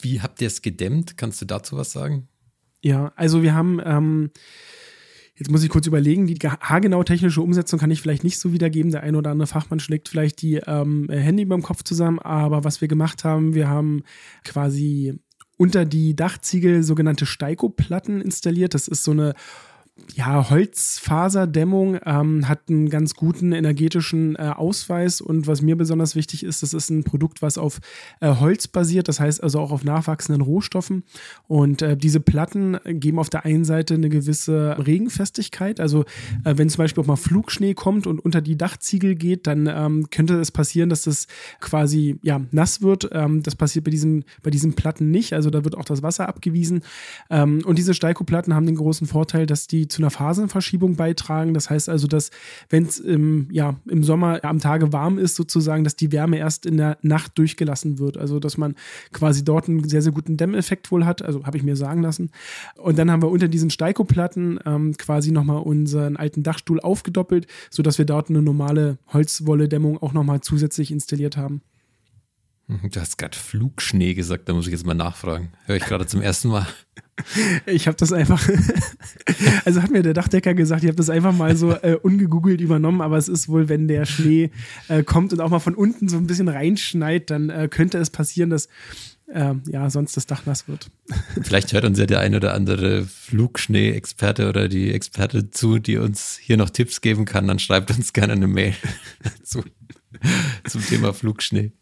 Wie 0.00 0.20
habt 0.20 0.40
ihr 0.40 0.46
es 0.48 0.62
gedämmt? 0.62 1.16
Kannst 1.16 1.40
du 1.40 1.46
dazu 1.46 1.76
was 1.76 1.92
sagen? 1.92 2.28
Ja, 2.82 3.12
also 3.16 3.42
wir 3.42 3.54
haben. 3.54 3.80
Ähm, 3.84 4.30
Jetzt 5.38 5.50
muss 5.50 5.62
ich 5.62 5.68
kurz 5.68 5.86
überlegen, 5.86 6.26
die 6.26 6.38
haargenau 6.38 7.02
technische 7.02 7.42
Umsetzung 7.42 7.78
kann 7.78 7.90
ich 7.90 8.00
vielleicht 8.00 8.24
nicht 8.24 8.38
so 8.38 8.54
wiedergeben. 8.54 8.90
Der 8.90 9.02
ein 9.02 9.16
oder 9.16 9.30
andere 9.30 9.46
Fachmann 9.46 9.80
schlägt 9.80 10.08
vielleicht 10.08 10.40
die 10.40 10.54
ähm, 10.66 11.08
Handy 11.10 11.44
beim 11.44 11.62
Kopf 11.62 11.82
zusammen. 11.82 12.18
Aber 12.18 12.64
was 12.64 12.80
wir 12.80 12.88
gemacht 12.88 13.22
haben, 13.22 13.54
wir 13.54 13.68
haben 13.68 14.02
quasi 14.44 15.12
unter 15.58 15.84
die 15.84 16.16
Dachziegel 16.16 16.82
sogenannte 16.82 17.26
Steikoplatten 17.26 18.22
installiert. 18.22 18.72
Das 18.72 18.88
ist 18.88 19.04
so 19.04 19.10
eine 19.10 19.34
ja, 20.14 20.50
Holzfaserdämmung 20.50 21.98
ähm, 22.04 22.48
hat 22.48 22.68
einen 22.68 22.90
ganz 22.90 23.14
guten 23.14 23.52
energetischen 23.52 24.36
äh, 24.36 24.52
Ausweis. 24.54 25.20
Und 25.20 25.46
was 25.46 25.62
mir 25.62 25.76
besonders 25.76 26.14
wichtig 26.14 26.42
ist, 26.42 26.62
das 26.62 26.74
ist 26.74 26.90
ein 26.90 27.02
Produkt, 27.04 27.42
was 27.42 27.58
auf 27.58 27.80
äh, 28.20 28.34
Holz 28.34 28.68
basiert, 28.68 29.08
das 29.08 29.20
heißt 29.20 29.42
also 29.42 29.58
auch 29.58 29.72
auf 29.72 29.84
nachwachsenden 29.84 30.42
Rohstoffen. 30.42 31.04
Und 31.48 31.82
äh, 31.82 31.96
diese 31.96 32.20
Platten 32.20 32.78
geben 32.84 33.18
auf 33.18 33.30
der 33.30 33.44
einen 33.44 33.64
Seite 33.64 33.94
eine 33.94 34.08
gewisse 34.08 34.76
Regenfestigkeit, 34.78 35.80
also 35.80 36.02
äh, 36.44 36.54
wenn 36.56 36.68
zum 36.68 36.78
Beispiel 36.78 37.02
auch 37.02 37.08
mal 37.08 37.16
Flugschnee 37.16 37.74
kommt 37.74 38.06
und 38.06 38.18
unter 38.18 38.40
die 38.40 38.56
Dachziegel 38.56 39.14
geht, 39.14 39.46
dann 39.46 39.66
ähm, 39.66 40.08
könnte 40.10 40.38
es 40.40 40.50
passieren, 40.50 40.88
dass 40.88 41.02
das 41.02 41.26
quasi 41.60 42.18
ja, 42.22 42.40
nass 42.52 42.82
wird, 42.82 43.08
ähm, 43.12 43.42
das 43.42 43.56
passiert 43.56 43.84
bei 43.84 43.90
diesen, 43.90 44.24
bei 44.42 44.50
diesen 44.50 44.74
Platten 44.74 45.10
nicht, 45.10 45.32
also 45.32 45.50
da 45.50 45.64
wird 45.64 45.76
auch 45.76 45.84
das 45.84 46.02
Wasser 46.02 46.28
abgewiesen. 46.28 46.82
Ähm, 47.30 47.62
und 47.64 47.78
diese 47.78 47.94
Steikoplatten 47.94 48.54
haben 48.54 48.66
den 48.66 48.76
großen 48.76 49.06
Vorteil, 49.06 49.46
dass 49.46 49.66
die 49.66 49.85
zu 49.88 50.02
einer 50.02 50.10
Phasenverschiebung 50.10 50.96
beitragen. 50.96 51.54
Das 51.54 51.70
heißt 51.70 51.88
also, 51.88 52.06
dass 52.06 52.30
wenn 52.68 52.84
es 52.84 52.98
im, 52.98 53.48
ja, 53.50 53.76
im 53.86 54.02
Sommer 54.02 54.44
am 54.44 54.58
Tage 54.58 54.92
warm 54.92 55.18
ist, 55.18 55.36
sozusagen, 55.36 55.84
dass 55.84 55.96
die 55.96 56.12
Wärme 56.12 56.38
erst 56.38 56.66
in 56.66 56.76
der 56.76 56.98
Nacht 57.02 57.38
durchgelassen 57.38 57.98
wird. 57.98 58.16
Also 58.16 58.40
dass 58.40 58.56
man 58.56 58.74
quasi 59.12 59.44
dort 59.44 59.68
einen 59.68 59.88
sehr, 59.88 60.02
sehr 60.02 60.12
guten 60.12 60.36
Dämmeffekt 60.36 60.90
wohl 60.90 61.04
hat. 61.04 61.22
Also 61.22 61.44
habe 61.44 61.56
ich 61.56 61.62
mir 61.62 61.76
sagen 61.76 62.02
lassen. 62.02 62.30
Und 62.76 62.98
dann 62.98 63.10
haben 63.10 63.22
wir 63.22 63.30
unter 63.30 63.48
diesen 63.48 63.70
Steikoplatten 63.70 64.58
ähm, 64.64 64.96
quasi 64.96 65.32
nochmal 65.32 65.62
unseren 65.62 66.16
alten 66.16 66.42
Dachstuhl 66.42 66.80
aufgedoppelt, 66.80 67.46
sodass 67.70 67.98
wir 67.98 68.04
dort 68.04 68.30
eine 68.30 68.42
normale 68.42 68.98
Holzwolle-Dämmung 69.12 69.98
auch 69.98 70.12
nochmal 70.12 70.40
zusätzlich 70.40 70.90
installiert 70.90 71.36
haben. 71.36 71.62
Mhm, 72.68 72.90
du 72.90 73.00
hast 73.00 73.16
gerade 73.16 73.36
Flugschnee 73.36 74.14
gesagt, 74.14 74.48
da 74.48 74.52
muss 74.52 74.66
ich 74.66 74.72
jetzt 74.72 74.86
mal 74.86 74.94
nachfragen. 74.94 75.52
Höre 75.66 75.76
ich 75.76 75.84
gerade 75.84 76.06
zum 76.06 76.20
ersten 76.20 76.48
Mal. 76.48 76.66
Ich 77.64 77.86
habe 77.86 77.96
das 77.96 78.12
einfach, 78.12 78.46
also 79.64 79.82
hat 79.82 79.90
mir 79.90 80.02
der 80.02 80.14
Dachdecker 80.14 80.52
gesagt, 80.52 80.82
ich 80.82 80.88
habe 80.88 80.96
das 80.96 81.08
einfach 81.08 81.32
mal 81.32 81.56
so 81.56 81.72
äh, 81.72 81.96
ungegoogelt 82.02 82.60
übernommen, 82.60 83.00
aber 83.00 83.16
es 83.16 83.28
ist 83.28 83.48
wohl, 83.48 83.68
wenn 83.68 83.88
der 83.88 84.04
Schnee 84.04 84.50
äh, 84.88 85.02
kommt 85.02 85.32
und 85.32 85.40
auch 85.40 85.48
mal 85.48 85.60
von 85.60 85.74
unten 85.74 86.08
so 86.08 86.18
ein 86.18 86.26
bisschen 86.26 86.48
reinschneit, 86.48 87.30
dann 87.30 87.48
äh, 87.48 87.68
könnte 87.70 87.98
es 87.98 88.10
passieren, 88.10 88.50
dass 88.50 88.68
äh, 89.32 89.54
ja 89.66 89.88
sonst 89.88 90.16
das 90.16 90.26
Dach 90.26 90.44
nass 90.46 90.68
wird. 90.68 90.90
Vielleicht 91.42 91.72
hört 91.72 91.84
uns 91.84 91.98
ja 91.98 92.06
der 92.06 92.20
ein 92.20 92.34
oder 92.34 92.52
andere 92.52 93.04
Flugschnee-Experte 93.04 94.48
oder 94.48 94.68
die 94.68 94.92
Experte 94.92 95.50
zu, 95.50 95.78
die 95.78 95.96
uns 95.96 96.36
hier 96.36 96.56
noch 96.56 96.70
Tipps 96.70 97.00
geben 97.00 97.24
kann, 97.24 97.46
dann 97.46 97.58
schreibt 97.58 97.90
uns 97.90 98.12
gerne 98.12 98.34
eine 98.34 98.46
Mail 98.46 98.74
zu. 99.42 99.62
zum 100.68 100.84
Thema 100.84 101.12
Flugschnee. 101.12 101.72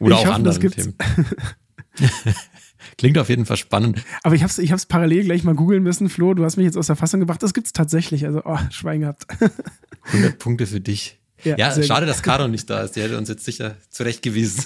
Oder 0.00 0.16
ich 0.16 0.20
auch 0.20 0.26
hoffe, 0.26 0.34
anderen 0.34 0.70
Themen. 0.70 0.94
Klingt 2.98 3.18
auf 3.18 3.28
jeden 3.28 3.46
Fall 3.46 3.56
spannend. 3.56 4.02
Aber 4.22 4.34
ich 4.34 4.42
habe 4.42 4.50
es 4.50 4.58
ich 4.58 4.72
hab's 4.72 4.86
parallel 4.86 5.24
gleich 5.24 5.44
mal 5.44 5.54
googeln 5.54 5.82
müssen, 5.82 6.08
Flo. 6.08 6.34
Du 6.34 6.44
hast 6.44 6.56
mich 6.56 6.64
jetzt 6.64 6.76
aus 6.76 6.88
der 6.88 6.96
Fassung 6.96 7.20
gebracht. 7.20 7.42
Das 7.42 7.54
gibt 7.54 7.66
es 7.66 7.72
tatsächlich. 7.72 8.24
Also, 8.26 8.42
oh, 8.44 8.58
Schwein 8.70 9.00
gehabt. 9.00 9.26
100 10.06 10.38
Punkte 10.38 10.66
für 10.66 10.80
dich. 10.80 11.20
Ja, 11.44 11.56
ja 11.56 11.82
schade, 11.82 12.06
dass 12.06 12.22
Caro 12.22 12.48
nicht 12.48 12.68
da 12.70 12.82
ist. 12.82 12.96
Die 12.96 13.02
hätte 13.02 13.18
uns 13.18 13.28
jetzt 13.28 13.44
sicher 13.44 13.76
zurechtgewiesen. 13.90 14.64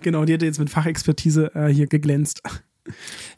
genau, 0.00 0.24
die 0.24 0.32
hätte 0.34 0.46
jetzt 0.46 0.58
mit 0.58 0.70
Fachexpertise 0.70 1.54
äh, 1.54 1.68
hier 1.68 1.86
geglänzt. 1.86 2.42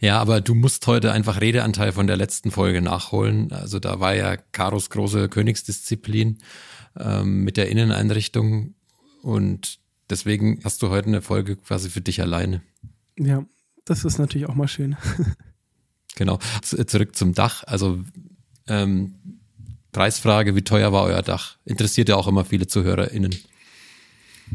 Ja, 0.00 0.21
aber 0.21 0.40
du 0.40 0.54
musst 0.54 0.87
heute 0.87 1.12
einfach 1.12 1.40
Redeanteil 1.40 1.93
von 1.93 2.07
der 2.07 2.16
letzten 2.16 2.50
Folge 2.50 2.81
nachholen. 2.81 3.52
Also 3.52 3.78
da 3.78 4.00
war 4.00 4.14
ja 4.14 4.37
Karos 4.37 4.90
große 4.90 5.28
Königsdisziplin 5.28 6.38
ähm, 6.98 7.44
mit 7.44 7.56
der 7.56 7.68
Inneneinrichtung 7.68 8.74
und 9.22 9.78
deswegen 10.10 10.60
hast 10.64 10.82
du 10.82 10.90
heute 10.90 11.08
eine 11.08 11.22
Folge 11.22 11.56
quasi 11.56 11.90
für 11.90 12.00
dich 12.00 12.20
alleine. 12.20 12.62
Ja, 13.18 13.44
das 13.84 14.04
ist 14.04 14.18
natürlich 14.18 14.48
auch 14.48 14.54
mal 14.54 14.68
schön. 14.68 14.96
genau. 16.16 16.38
Zurück 16.62 17.16
zum 17.16 17.34
Dach. 17.34 17.64
Also 17.64 18.00
ähm, 18.66 19.14
Preisfrage, 19.92 20.56
wie 20.56 20.62
teuer 20.62 20.92
war 20.92 21.04
euer 21.04 21.22
Dach? 21.22 21.56
Interessiert 21.64 22.08
ja 22.08 22.16
auch 22.16 22.26
immer 22.26 22.44
viele 22.44 22.66
ZuhörerInnen. 22.66 23.34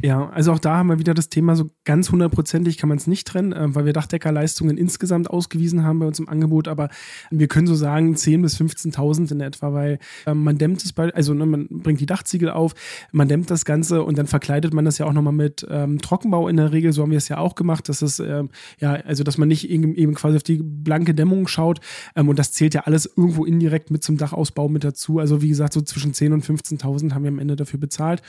Ja, 0.01 0.29
also 0.29 0.53
auch 0.53 0.59
da 0.59 0.77
haben 0.77 0.89
wir 0.89 0.99
wieder 0.99 1.13
das 1.13 1.29
Thema, 1.29 1.55
so 1.55 1.71
ganz 1.83 2.11
hundertprozentig 2.11 2.77
kann 2.77 2.89
man 2.89 2.97
es 2.97 3.07
nicht 3.07 3.27
trennen, 3.27 3.53
äh, 3.53 3.75
weil 3.75 3.85
wir 3.85 3.93
Dachdeckerleistungen 3.93 4.77
insgesamt 4.77 5.29
ausgewiesen 5.29 5.83
haben 5.83 5.99
bei 5.99 6.05
uns 6.05 6.19
im 6.19 6.29
Angebot, 6.29 6.67
aber 6.67 6.89
wir 7.31 7.47
können 7.47 7.67
so 7.67 7.75
sagen 7.75 8.15
10.000 8.15 8.41
bis 8.41 8.59
15.000 8.59 9.31
in 9.31 9.41
etwa, 9.41 9.73
weil 9.73 9.99
äh, 10.25 10.33
man 10.33 10.57
dämmt 10.57 10.83
es, 10.83 10.93
bei, 10.93 11.13
also 11.13 11.33
ne, 11.33 11.45
man 11.45 11.67
bringt 11.69 11.99
die 11.99 12.05
Dachziegel 12.05 12.49
auf, 12.49 12.75
man 13.11 13.27
dämmt 13.27 13.49
das 13.49 13.65
Ganze 13.65 14.03
und 14.03 14.17
dann 14.17 14.27
verkleidet 14.27 14.73
man 14.73 14.85
das 14.85 14.99
ja 14.99 15.05
auch 15.05 15.13
nochmal 15.13 15.33
mit 15.33 15.65
ähm, 15.69 15.99
Trockenbau 15.99 16.47
in 16.47 16.57
der 16.57 16.71
Regel, 16.71 16.93
so 16.93 17.01
haben 17.01 17.11
wir 17.11 17.17
es 17.17 17.27
ja 17.27 17.39
auch 17.39 17.55
gemacht, 17.55 17.89
dass 17.89 18.01
es, 18.01 18.19
ähm, 18.19 18.49
ja, 18.79 18.93
also 18.93 19.23
dass 19.23 19.37
man 19.37 19.47
nicht 19.47 19.69
eben, 19.69 19.95
eben 19.95 20.13
quasi 20.13 20.37
auf 20.37 20.43
die 20.43 20.61
blanke 20.61 21.13
Dämmung 21.13 21.47
schaut 21.47 21.79
ähm, 22.15 22.29
und 22.29 22.39
das 22.39 22.51
zählt 22.53 22.73
ja 22.73 22.81
alles 22.81 23.05
irgendwo 23.05 23.43
indirekt 23.43 23.91
mit 23.91 24.03
zum 24.03 24.17
Dachausbau 24.17 24.69
mit 24.69 24.83
dazu, 24.83 25.19
also 25.19 25.41
wie 25.41 25.49
gesagt, 25.49 25.73
so 25.73 25.81
zwischen 25.81 26.13
10.000 26.13 26.33
und 26.33 26.45
15.000 26.45 27.13
haben 27.13 27.23
wir 27.23 27.29
am 27.29 27.39
Ende 27.39 27.55
dafür 27.55 27.79
bezahlt. 27.79 28.21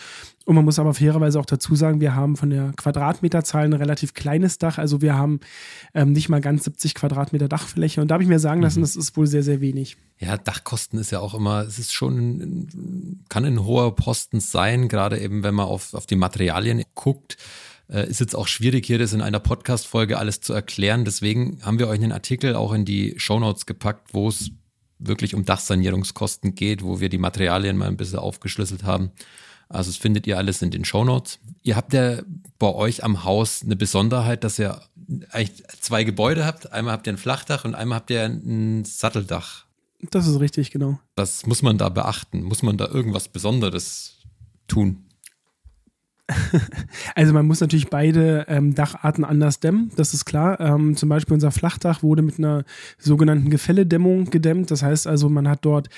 Und 0.47 0.55
man 0.55 0.65
muss 0.65 0.79
aber 0.79 0.95
fairerweise 0.95 1.39
auch 1.39 1.47
dazu 1.51 1.75
sagen, 1.75 2.01
wir 2.01 2.15
haben 2.15 2.37
von 2.37 2.51
der 2.51 2.73
Quadratmeterzahl 2.77 3.65
ein 3.65 3.73
relativ 3.73 4.15
kleines 4.15 4.59
Dach. 4.59 4.79
Also 4.79 5.03
wir 5.03 5.17
haben 5.17 5.41
ähm, 5.95 6.13
nicht 6.13 6.29
mal 6.29 6.41
ganz 6.41 6.65
70 6.65 6.95
Quadratmeter 6.95 7.49
Dachfläche. 7.49 8.01
Und 8.01 8.09
da 8.09 8.15
habe 8.15 8.23
ich 8.23 8.29
mir 8.29 8.39
sagen 8.39 8.63
lassen, 8.63 8.81
mhm. 8.81 8.85
das 8.85 8.97
ist 8.97 9.17
wohl 9.17 9.27
sehr, 9.27 9.43
sehr 9.43 9.61
wenig. 9.61 9.97
Ja, 10.19 10.37
Dachkosten 10.37 10.99
ist 10.99 11.11
ja 11.11 11.21
auch 11.21 11.35
immer, 11.35 11.63
es 11.63 11.79
ist 11.79 11.93
schon, 11.93 13.23
kann 13.29 13.45
ein 13.45 13.65
hoher 13.65 13.95
Posten 13.97 14.41
sein, 14.41 14.89
gerade 14.89 15.19
eben, 15.19 15.43
wenn 15.43 15.55
man 15.55 15.67
auf, 15.67 15.95
auf 15.95 16.07
die 16.07 16.17
Materialien 16.17 16.83
guckt. 16.95 17.37
Äh, 17.89 18.09
ist 18.09 18.21
jetzt 18.21 18.37
auch 18.37 18.47
schwierig, 18.47 18.87
hier 18.87 18.99
das 18.99 19.13
in 19.13 19.21
einer 19.21 19.41
Podcast-Folge 19.41 20.19
alles 20.19 20.41
zu 20.41 20.53
erklären. 20.53 21.05
Deswegen 21.05 21.61
haben 21.63 21.79
wir 21.79 21.89
euch 21.89 22.01
einen 22.01 22.13
Artikel 22.13 22.55
auch 22.55 22.73
in 22.73 22.85
die 22.85 23.15
Shownotes 23.17 23.67
gepackt, 23.67 24.15
wo 24.15 24.29
es 24.29 24.51
wirklich 25.01 25.35
um 25.35 25.45
Dachsanierungskosten 25.45 26.55
geht, 26.55 26.85
wo 26.85 27.01
wir 27.01 27.09
die 27.09 27.19
Materialien 27.19 27.77
mal 27.77 27.89
ein 27.89 27.97
bisschen 27.97 28.19
aufgeschlüsselt 28.19 28.85
haben. 28.85 29.11
Also 29.71 29.91
das 29.91 29.97
findet 29.97 30.27
ihr 30.27 30.37
alles 30.37 30.63
in 30.63 30.73
den 30.73 30.85
Shownotes. 30.85 31.39
Ihr 31.63 31.77
habt 31.77 31.93
ja 31.93 32.23
bei 32.59 32.75
euch 32.75 33.05
am 33.05 33.25
Haus 33.25 33.63
eine 33.63 33.77
Besonderheit, 33.77 34.43
dass 34.43 34.59
ihr 34.59 34.81
eigentlich 35.31 35.63
zwei 35.81 36.03
Gebäude 36.03 36.45
habt. 36.45 36.73
Einmal 36.73 36.93
habt 36.93 37.07
ihr 37.07 37.13
ein 37.13 37.19
Flachdach 37.19 37.65
und 37.65 37.77
einmal 37.77 37.97
habt 37.97 38.11
ihr 38.11 38.25
ein 38.25 38.85
Satteldach. 38.85 39.67
Das 40.11 40.27
ist 40.27 40.41
richtig, 40.41 40.73
genau. 40.73 40.99
Was 41.15 41.47
muss 41.47 41.63
man 41.63 41.79
da 41.79 41.89
beachten? 41.89 42.43
Muss 42.43 42.63
man 42.63 42.79
da 42.79 42.87
irgendwas 42.87 43.29
Besonderes 43.29 44.19
tun? 44.67 45.07
Also 47.15 47.33
man 47.33 47.47
muss 47.47 47.61
natürlich 47.61 47.89
beide 47.89 48.47
ähm, 48.49 48.75
Dacharten 48.75 49.25
anders 49.25 49.61
dämmen, 49.61 49.91
das 49.97 50.15
ist 50.15 50.25
klar. 50.25 50.61
Ähm, 50.61 50.97
zum 50.97 51.09
Beispiel 51.09 51.35
unser 51.35 51.51
Flachdach 51.51 52.03
wurde 52.03 52.23
mit 52.23 52.39
einer 52.39 52.65
sogenannten 52.99 53.51
Gefälledämmung 53.51 54.31
gedämmt. 54.31 54.71
Das 54.71 54.83
heißt 54.83 55.07
also, 55.07 55.29
man 55.29 55.49
hat 55.49 55.65
dort 55.65 55.89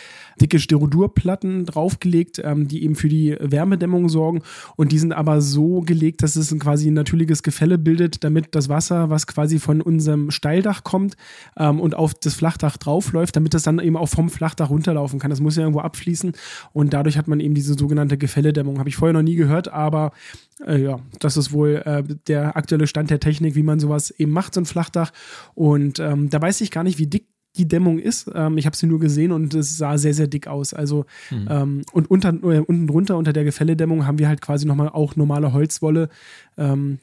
dicke 0.41 0.59
Styrodurplatten 0.59 1.67
draufgelegt, 1.67 2.41
ähm, 2.45 2.69
die 2.69 2.85
eben 2.85 2.95
für 2.95 3.09
die 3.09 3.37
Wärmedämmung 3.41 4.09
sorgen. 4.09 4.43
Und 4.77 4.93
die 4.93 4.99
sind 4.99 5.13
aber 5.13 5.41
so 5.41 5.81
gelegt, 5.81 6.23
dass 6.23 6.37
es 6.37 6.51
ein 6.51 6.59
quasi 6.59 6.91
ein 6.91 6.95
natürliches 6.95 7.43
Gefälle 7.43 7.79
bildet, 7.79 8.25
damit 8.25 8.55
das 8.55 8.69
Wasser, 8.69 9.11
was 9.11 9.27
quasi 9.27 9.59
von 9.59 9.81
unserem 9.81 10.31
Steildach 10.31 10.85
kommt 10.85 11.17
ähm, 11.57 11.81
und 11.81 11.95
auf 11.95 12.15
das 12.15 12.35
Flachdach 12.35 12.77
draufläuft, 12.77 13.37
damit 13.37 13.55
das 13.55 13.63
dann 13.63 13.79
eben 13.79 13.97
auch 13.97 14.09
vom 14.09 14.31
Flachdach 14.31 14.71
runterlaufen 14.71 15.19
kann. 15.19 15.31
Das 15.31 15.41
muss 15.41 15.57
ja 15.57 15.63
irgendwo 15.63 15.81
abfließen. 15.81 16.33
Und 16.73 16.93
dadurch 16.93 17.19
hat 17.19 17.29
man 17.29 17.41
eben 17.41 17.55
diese 17.55 17.75
sogenannte 17.75 18.19
Gefälledämmung. 18.19 18.79
Habe 18.79 18.89
ich 18.89 18.97
vorher 18.97 19.13
noch 19.13 19.23
nie 19.23 19.37
gehört, 19.37 19.69
aber 19.73 20.13
äh, 20.67 20.81
ja, 20.81 21.01
das 21.19 21.37
ist 21.37 21.53
wohl 21.53 21.83
äh, 21.85 22.03
der 22.27 22.57
aktuelle 22.57 22.87
Stand 22.87 23.11
der 23.11 23.21
Technik, 23.21 23.55
wie 23.55 23.63
man 23.63 23.81
sowas 23.81 24.11
eben 24.11 24.33
macht, 24.33 24.55
so 24.55 24.61
ein 24.61 24.67
Flachdach. 24.67 25.13
Und 25.55 25.99
ähm, 25.99 26.31
da 26.31 26.41
weiß 26.41 26.61
ich 26.61 26.71
gar 26.71 26.85
nicht, 26.85 26.99
wie 26.99 27.07
dick 27.07 27.27
die 27.57 27.69
Dämmung 27.69 27.99
ist. 27.99 28.31
Ähm, 28.35 28.57
ich 28.57 28.65
habe 28.65 28.77
sie 28.77 28.87
nur 28.87 28.99
gesehen 28.99 29.31
und 29.31 29.53
es 29.55 29.77
sah 29.77 29.99
sehr, 29.99 30.15
sehr 30.15 30.27
dick 30.27 30.47
aus. 30.47 30.73
Also 30.73 31.05
mhm. 31.31 31.49
ähm, 31.51 31.83
und 31.93 32.11
unter, 32.11 32.31
äh, 32.31 32.61
unten 32.61 32.87
drunter 32.87 33.17
unter 33.17 33.33
der 33.33 33.45
Gefälledämmung 33.45 34.07
haben 34.07 34.19
wir 34.19 34.29
halt 34.29 34.41
quasi 34.41 34.67
nochmal 34.67 34.89
auch 34.89 35.17
normale 35.17 35.53
Holzwolle. 35.53 36.09
Ähm, 36.57 36.99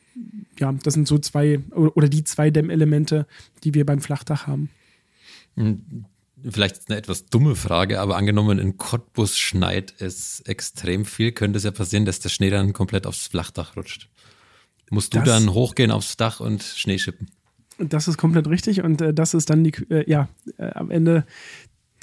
ja, 0.57 0.73
das 0.83 0.95
sind 0.95 1.07
so 1.07 1.19
zwei 1.19 1.59
oder 1.75 2.09
die 2.09 2.23
zwei 2.23 2.49
Dämmelemente, 2.49 3.27
die 3.63 3.73
wir 3.73 3.85
beim 3.85 4.01
Flachdach 4.01 4.47
haben. 4.47 4.69
Mhm 5.55 6.05
vielleicht 6.47 6.89
eine 6.89 6.97
etwas 6.97 7.25
dumme 7.25 7.55
Frage, 7.55 7.99
aber 7.99 8.17
angenommen 8.17 8.59
in 8.59 8.77
Cottbus 8.77 9.37
schneit 9.37 9.93
es 9.99 10.41
extrem 10.41 11.05
viel, 11.05 11.31
könnte 11.31 11.57
es 11.57 11.63
ja 11.63 11.71
passieren, 11.71 12.05
dass 12.05 12.19
der 12.19 12.29
Schnee 12.29 12.49
dann 12.49 12.73
komplett 12.73 13.07
aufs 13.07 13.27
Flachdach 13.27 13.75
rutscht. 13.75 14.09
Musst 14.89 15.13
du 15.13 15.19
das, 15.19 15.27
dann 15.27 15.53
hochgehen 15.53 15.91
aufs 15.91 16.17
Dach 16.17 16.39
und 16.39 16.63
Schnee 16.63 16.97
schippen? 16.97 17.29
Das 17.77 18.07
ist 18.07 18.17
komplett 18.17 18.47
richtig 18.47 18.83
und 18.83 19.01
äh, 19.01 19.13
das 19.13 19.33
ist 19.33 19.49
dann 19.49 19.63
die, 19.63 19.73
äh, 19.89 20.09
ja, 20.09 20.27
äh, 20.57 20.71
am 20.71 20.91
Ende 20.91 21.25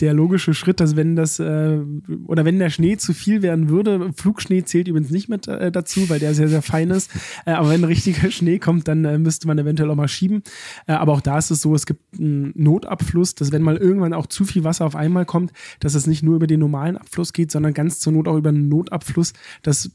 der 0.01 0.15
logische 0.15 0.55
Schritt, 0.55 0.81
dass 0.81 0.97
wenn 0.97 1.17
das 1.17 1.39
äh, 1.39 1.79
oder 2.27 2.45
wenn 2.45 2.59
der 2.59 2.71
Schnee 2.71 2.97
zu 2.97 3.15
viel 3.15 3.43
werden 3.43 3.69
würde, 3.69 4.13
Flugschnee 4.15 4.65
zählt 4.65 4.89
übrigens 4.89 5.11
nicht 5.11 5.29
mit 5.29 5.49
äh, 5.49 5.73
dazu, 5.73 6.09
weil 6.09 6.19
der 6.19 6.35
sehr, 6.35 6.49
sehr 6.49 6.63
fein 6.63 6.91
ist. 6.91 7.11
Äh, 7.45 7.53
aber 7.53 7.71
wenn 7.71 7.85
richtiger 7.85 8.31
Schnee 8.31 8.59
kommt, 8.59 8.89
dann 8.89 9.05
äh, 9.05 9.19
müsste 9.19 9.47
man 9.47 9.59
eventuell 9.59 9.91
auch 9.91 9.97
mal 9.97 10.09
schieben. 10.09 10.43
Äh, 10.87 10.93
aber 10.93 11.13
auch 11.13 11.21
da 11.21 11.39
ist 11.39 11.51
es 11.51 11.63
so, 11.63 11.75
es 11.75 11.87
gibt 11.87 12.19
einen 12.19 12.53
Notabfluss, 12.55 13.35
dass 13.35 13.53
wenn 13.53 13.63
mal 13.63 13.77
irgendwann 13.77 14.13
auch 14.13 14.27
zu 14.27 14.45
viel 14.45 14.65
Wasser 14.65 14.87
auf 14.87 14.97
einmal 14.97 15.25
kommt, 15.25 15.53
dass 15.81 15.95
es 15.95 16.07
nicht 16.07 16.23
nur 16.23 16.37
über 16.37 16.47
den 16.47 16.61
normalen 16.61 16.97
Abfluss 16.97 17.33
geht, 17.33 17.51
sondern 17.51 17.75
ganz 17.75 18.01
zur 18.01 18.13
Not 18.13 18.29
auch 18.29 18.37
über 18.37 18.51
einen 18.51 18.69
Notabfluss, 18.69 19.33
dass 19.63 19.91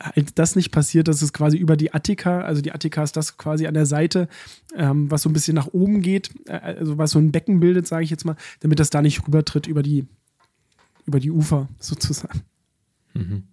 halt 0.00 0.38
das 0.38 0.56
nicht 0.56 0.70
passiert, 0.70 1.08
dass 1.08 1.22
es 1.22 1.32
quasi 1.32 1.56
über 1.56 1.76
die 1.76 1.92
Attika, 1.94 2.40
also 2.42 2.62
die 2.62 2.72
Attika 2.72 3.02
ist 3.02 3.16
das 3.16 3.36
quasi 3.36 3.66
an 3.66 3.74
der 3.74 3.86
Seite, 3.86 4.28
ähm, 4.74 5.10
was 5.10 5.22
so 5.22 5.28
ein 5.28 5.32
bisschen 5.32 5.54
nach 5.54 5.68
oben 5.68 6.02
geht, 6.02 6.30
äh, 6.46 6.52
also 6.52 6.98
was 6.98 7.12
so 7.12 7.18
ein 7.18 7.32
Becken 7.32 7.60
bildet, 7.60 7.86
sage 7.86 8.04
ich 8.04 8.10
jetzt 8.10 8.24
mal, 8.24 8.36
damit 8.60 8.78
das 8.78 8.90
da 8.90 9.02
nicht 9.02 9.26
rübertritt 9.26 9.66
über 9.66 9.82
die, 9.82 10.06
über 11.06 11.20
die 11.20 11.30
Ufer 11.30 11.68
sozusagen. 11.80 12.42
Mhm. 13.14 13.44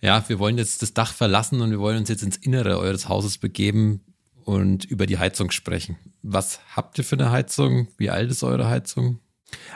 Ja, 0.00 0.22
wir 0.28 0.38
wollen 0.38 0.58
jetzt 0.58 0.82
das 0.82 0.92
Dach 0.92 1.14
verlassen 1.14 1.60
und 1.60 1.70
wir 1.70 1.78
wollen 1.80 1.98
uns 1.98 2.08
jetzt 2.08 2.22
ins 2.22 2.36
Innere 2.36 2.78
eures 2.78 3.08
Hauses 3.08 3.38
begeben 3.38 4.00
und 4.44 4.84
über 4.84 5.06
die 5.06 5.18
Heizung 5.18 5.50
sprechen. 5.50 5.96
Was 6.22 6.60
habt 6.76 6.98
ihr 6.98 7.04
für 7.04 7.16
eine 7.16 7.30
Heizung? 7.30 7.88
Wie 7.96 8.10
alt 8.10 8.30
ist 8.30 8.42
eure 8.42 8.68
Heizung? 8.68 9.18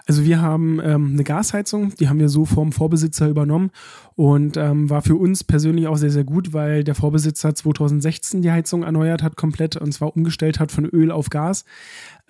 Also 0.07 0.25
wir 0.25 0.41
haben 0.41 0.81
ähm, 0.83 1.11
eine 1.13 1.25
Gasheizung, 1.25 1.95
die 1.97 2.09
haben 2.09 2.19
wir 2.19 2.29
so 2.29 2.45
vom 2.45 2.73
Vorbesitzer 2.73 3.29
übernommen 3.29 3.71
und 4.17 4.57
ähm, 4.57 4.91
war 4.91 5.03
für 5.03 5.17
uns 5.17 5.45
persönlich 5.45 5.87
auch 5.87 5.97
sehr, 5.97 6.11
sehr 6.11 6.25
gut, 6.25 6.53
weil 6.53 6.85
der 6.85 6.95
Vorbesitzer 6.95 7.55
2016 7.55 8.43
die 8.43 8.51
Heizung 8.51 8.83
erneuert 8.83 9.23
hat 9.23 9.37
komplett 9.37 9.77
und 9.77 9.93
zwar 9.93 10.17
umgestellt 10.17 10.59
hat 10.59 10.73
von 10.73 10.85
Öl 10.85 11.11
auf 11.11 11.31
Gas 11.31 11.65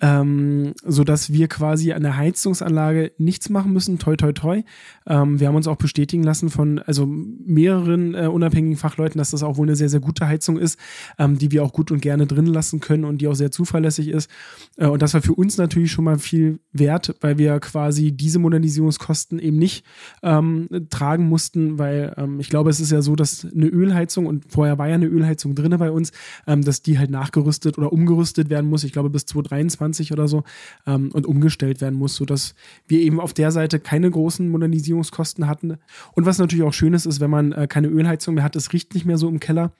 ähm, 0.01 0.73
so 0.83 1.03
dass 1.03 1.31
wir 1.31 1.47
quasi 1.47 1.91
an 1.91 2.03
der 2.03 2.17
Heizungsanlage 2.17 3.11
nichts 3.17 3.49
machen 3.49 3.73
müssen. 3.73 3.99
Toi, 3.99 4.15
toi, 4.15 4.31
toi. 4.31 4.63
Ähm, 5.05 5.39
wir 5.39 5.47
haben 5.47 5.55
uns 5.55 5.67
auch 5.67 5.75
bestätigen 5.75 6.23
lassen 6.23 6.49
von 6.49 6.79
also 6.79 7.05
mehreren 7.05 8.15
äh, 8.15 8.27
unabhängigen 8.27 8.77
Fachleuten, 8.77 9.17
dass 9.17 9.31
das 9.31 9.43
auch 9.43 9.57
wohl 9.57 9.67
eine 9.67 9.75
sehr, 9.75 9.89
sehr 9.89 9.99
gute 9.99 10.27
Heizung 10.27 10.57
ist, 10.57 10.79
ähm, 11.17 11.37
die 11.37 11.51
wir 11.51 11.63
auch 11.63 11.73
gut 11.73 11.91
und 11.91 12.01
gerne 12.01 12.27
drin 12.27 12.45
lassen 12.45 12.79
können 12.79 13.03
und 13.03 13.19
die 13.19 13.27
auch 13.27 13.33
sehr 13.33 13.51
zuverlässig 13.51 14.09
ist. 14.09 14.29
Äh, 14.77 14.87
und 14.87 15.01
das 15.01 15.13
war 15.13 15.21
für 15.21 15.33
uns 15.33 15.57
natürlich 15.57 15.91
schon 15.91 16.05
mal 16.05 16.17
viel 16.17 16.59
wert, 16.71 17.15
weil 17.29 17.37
wir 17.37 17.59
quasi 17.59 18.11
diese 18.11 18.39
Modernisierungskosten 18.39 19.37
eben 19.39 19.57
nicht 19.57 19.85
ähm, 20.23 20.67
tragen 20.89 21.27
mussten, 21.27 21.77
weil 21.77 22.13
ähm, 22.17 22.39
ich 22.39 22.49
glaube, 22.49 22.69
es 22.69 22.79
ist 22.79 22.91
ja 22.91 23.01
so, 23.01 23.15
dass 23.15 23.45
eine 23.45 23.67
Ölheizung 23.67 24.25
und 24.25 24.45
vorher 24.49 24.77
war 24.79 24.87
ja 24.87 24.95
eine 24.95 25.05
Ölheizung 25.05 25.53
drin 25.53 25.75
bei 25.77 25.91
uns, 25.91 26.11
ähm, 26.47 26.63
dass 26.63 26.81
die 26.81 26.97
halt 26.97 27.11
nachgerüstet 27.11 27.77
oder 27.77 27.93
umgerüstet 27.93 28.49
werden 28.49 28.69
muss. 28.69 28.83
Ich 28.83 28.91
glaube, 28.91 29.09
bis 29.11 29.25
2023 29.27 29.99
20 29.99 30.11
oder 30.13 30.27
so 30.27 30.43
ähm, 30.87 31.09
und 31.13 31.25
umgestellt 31.25 31.81
werden 31.81 31.97
muss, 31.97 32.15
sodass 32.15 32.55
wir 32.87 32.99
eben 32.99 33.19
auf 33.19 33.33
der 33.33 33.51
Seite 33.51 33.79
keine 33.79 34.09
großen 34.09 34.49
Modernisierungskosten 34.49 35.47
hatten. 35.47 35.77
Und 36.13 36.25
was 36.25 36.39
natürlich 36.39 36.65
auch 36.65 36.73
schön 36.73 36.93
ist, 36.93 37.05
ist, 37.05 37.19
wenn 37.19 37.29
man 37.29 37.51
äh, 37.51 37.67
keine 37.67 37.87
Ölheizung 37.87 38.35
mehr 38.35 38.43
hat, 38.43 38.55
es 38.55 38.73
riecht 38.73 38.93
nicht 38.93 39.05
mehr 39.05 39.17
so 39.17 39.27
im 39.27 39.39
Keller. 39.39 39.73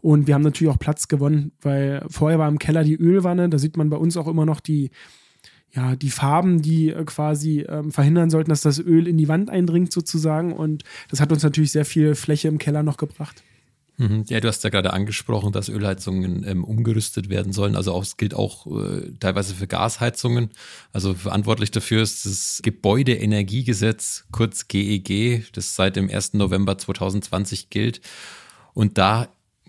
Und 0.00 0.26
wir 0.26 0.34
haben 0.34 0.42
natürlich 0.42 0.72
auch 0.72 0.78
Platz 0.78 1.08
gewonnen, 1.08 1.52
weil 1.60 2.04
vorher 2.08 2.38
war 2.38 2.48
im 2.48 2.58
Keller 2.58 2.84
die 2.84 2.96
Ölwanne, 2.96 3.48
da 3.48 3.58
sieht 3.58 3.76
man 3.76 3.90
bei 3.90 3.96
uns 3.96 4.16
auch 4.16 4.28
immer 4.28 4.46
noch 4.46 4.60
die, 4.60 4.90
ja, 5.72 5.94
die 5.94 6.10
Farben, 6.10 6.62
die 6.62 6.90
äh, 6.90 7.04
quasi 7.04 7.66
ähm, 7.68 7.92
verhindern 7.92 8.30
sollten, 8.30 8.50
dass 8.50 8.62
das 8.62 8.78
Öl 8.78 9.06
in 9.06 9.18
die 9.18 9.28
Wand 9.28 9.50
eindringt 9.50 9.92
sozusagen. 9.92 10.52
Und 10.52 10.84
das 11.10 11.20
hat 11.20 11.32
uns 11.32 11.42
natürlich 11.42 11.72
sehr 11.72 11.84
viel 11.84 12.14
Fläche 12.14 12.48
im 12.48 12.58
Keller 12.58 12.82
noch 12.82 12.96
gebracht. 12.96 13.42
Mhm. 13.98 14.24
Ja, 14.28 14.40
du 14.40 14.48
hast 14.48 14.62
ja 14.62 14.70
gerade 14.70 14.92
angesprochen, 14.92 15.52
dass 15.52 15.68
Ölheizungen 15.68 16.44
ähm, 16.46 16.64
umgerüstet 16.64 17.30
werden 17.30 17.52
sollen. 17.52 17.76
Also 17.76 17.92
auch, 17.92 18.02
es 18.02 18.16
gilt 18.16 18.34
auch 18.34 18.66
äh, 18.66 19.12
teilweise 19.20 19.54
für 19.54 19.66
Gasheizungen. 19.66 20.50
Also 20.92 21.14
verantwortlich 21.14 21.70
dafür 21.70 22.02
ist 22.02 22.26
das 22.26 22.60
Gebäudeenergiegesetz, 22.62 24.26
kurz 24.32 24.68
GEG, 24.68 25.50
das 25.52 25.76
seit 25.76 25.96
dem 25.96 26.10
1. 26.10 26.34
November 26.34 26.76
2020 26.76 27.70
gilt. 27.70 28.00
Und 28.74 28.98
da 28.98 29.28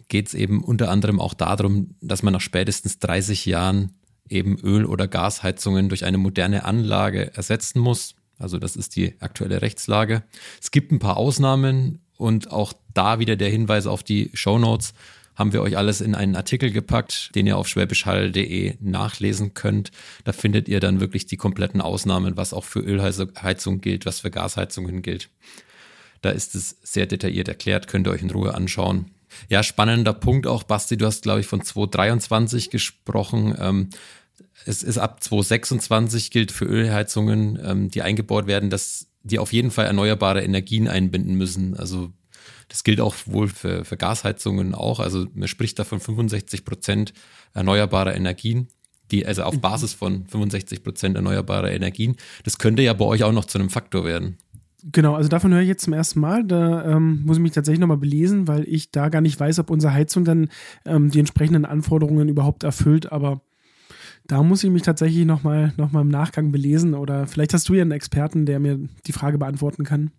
geht 0.10 0.27
es 0.27 0.34
eben 0.34 0.63
unter 0.63 0.89
anderem 0.89 1.20
auch 1.20 1.34
darum, 1.34 1.96
dass 2.01 2.24
man 2.24 2.34
nach 2.34 2.42
spätestens 2.42 3.00
30 3.00 3.46
Jahren 3.46 3.94
eben 4.29 4.57
Öl- 4.60 4.86
oder 4.86 5.07
Gasheizungen 5.07 5.89
durch 5.89 6.05
eine 6.05 6.17
moderne 6.17 6.65
Anlage 6.65 7.34
ersetzen 7.36 7.79
muss. 7.79 8.15
Also 8.39 8.60
das 8.60 8.75
ist 8.75 8.96
die 8.96 9.15
aktuelle 9.19 9.62
Rechtslage. 9.62 10.24
Es 10.62 10.72
gibt 10.72 10.91
ein 10.91 11.00
paar 11.00 11.17
Ausnahmen 11.17 12.00
und 12.17 12.51
auch 12.51 12.74
da 12.93 13.19
wieder 13.19 13.36
der 13.36 13.50
Hinweis 13.50 13.88
auf 13.88 14.03
die 14.03 14.31
Show 14.34 14.57
Notes 14.60 14.93
haben 15.38 15.53
wir 15.53 15.62
euch 15.62 15.77
alles 15.77 16.01
in 16.01 16.15
einen 16.15 16.36
Artikel 16.36 16.72
gepackt, 16.72 17.29
den 17.36 17.46
ihr 17.46 17.57
auf 17.57 17.67
schwäbischhall.de 17.67 18.74
nachlesen 18.79 19.53
könnt. 19.53 19.91
Da 20.24 20.34
findet 20.34 20.67
ihr 20.67 20.79
dann 20.79 21.00
wirklich 21.00 21.27
die 21.27 21.38
kompletten 21.38 21.79
Ausnahmen, 21.79 22.38
was 22.38 22.53
auch 22.53 22.63
für 22.63 22.79
Ölheizung 22.79 23.79
gilt, 23.79 24.07
was 24.07 24.22
für 24.22 24.31
Gasheizungen 24.31 25.03
gilt. 25.03 25.29
Da 26.22 26.31
ist 26.31 26.55
es 26.55 26.77
sehr 26.81 27.05
detailliert 27.05 27.48
erklärt, 27.48 27.88
könnt 27.88 28.07
ihr 28.07 28.12
euch 28.12 28.24
in 28.24 28.31
Ruhe 28.31 28.55
anschauen. 28.55 29.12
Ja, 29.50 29.63
spannender 29.63 30.13
Punkt 30.13 30.48
auch, 30.48 30.63
Basti, 30.63 30.98
du 30.98 31.06
hast, 31.06 31.24
glaube 31.24 31.39
ich, 31.39 31.48
von 31.48 31.62
2023 31.62 32.70
gesprochen. 32.70 33.56
Ähm, 33.60 33.89
es 34.65 34.84
ist 34.84 34.98
ab 34.98 35.24
2026 35.24 36.32
gilt 36.32 36.51
für 36.51 36.65
Ölheizungen, 36.65 37.60
ähm, 37.63 37.89
die 37.89 38.01
eingebaut 38.01 38.48
werden, 38.48 38.70
dass 38.70 39.08
die 39.24 39.39
auf 39.39 39.53
jeden 39.53 39.72
Fall 39.72 39.86
erneuerbare 39.86 40.44
Energien 40.44 40.88
einbinden 40.88 41.36
müssen. 41.36 41.75
Also 41.77 42.12
das 42.70 42.84
gilt 42.84 43.00
auch 43.00 43.15
wohl 43.25 43.48
für, 43.48 43.86
für 43.86 43.98
Gasheizungen 43.98 44.75
auch. 44.75 45.00
Also 45.00 45.27
man 45.34 45.48
spricht 45.48 45.79
da 45.79 45.84
von 45.84 46.00
65 46.00 46.65
Prozent 46.65 47.13
erneuerbarer 47.53 48.15
Energien, 48.15 48.67
die 49.12 49.25
also 49.25 49.44
auf 49.44 49.56
mhm. 49.56 49.62
Basis 49.62 49.94
von 49.94 50.25
65 50.27 50.84
Prozent 50.84 51.15
erneuerbarer 51.15 51.72
Energien. 51.72 52.17
Das 52.44 52.58
könnte 52.58 52.82
ja 52.82 52.94
bei 52.94 53.06
euch 53.06 53.24
auch 53.24 53.32
noch 53.32 53.46
zu 53.46 53.58
einem 53.58 53.70
Faktor 53.70 54.06
werden. 54.06 54.38
Genau, 54.91 55.15
also 55.15 55.27
davon 55.27 55.53
höre 55.53 55.62
ich 55.62 55.67
jetzt 55.67 55.84
zum 55.84 55.94
ersten 55.94 56.20
Mal. 56.20 56.46
Da 56.46 56.86
ähm, 56.86 57.24
muss 57.25 57.38
ich 57.38 57.44
mich 57.44 57.51
tatsächlich 57.51 57.79
nochmal 57.79 57.98
belesen, 57.98 58.48
weil 58.48 58.63
ich 58.67 58.91
da 58.91 59.10
gar 59.10 59.22
nicht 59.22 59.39
weiß, 59.39 59.60
ob 59.60 59.70
unsere 59.70 59.94
Heizung 59.94 60.24
dann 60.24 60.50
ähm, 60.86 61.12
die 61.12 61.20
entsprechenden 61.20 61.65
Anforderungen 61.65 62.29
überhaupt 62.29 62.63
erfüllt. 62.63 63.12
Aber 63.12 63.41
da 64.27 64.44
muss 64.44 64.63
ich 64.63 64.70
mich 64.70 64.84
tatsächlich 64.84 65.25
nochmal 65.25 65.74
noch 65.77 65.92
mal 65.92 66.01
im 66.01 66.09
Nachgang 66.09 66.51
belesen 66.51 66.94
oder 66.94 67.27
vielleicht 67.27 67.53
hast 67.53 67.68
du 67.68 67.74
ja 67.74 67.81
einen 67.81 67.92
Experten, 67.92 68.46
der 68.46 68.59
mir 68.59 68.79
die 69.05 69.14
Frage 69.14 69.38
beantworten 69.38 69.83
kann. 69.83 70.12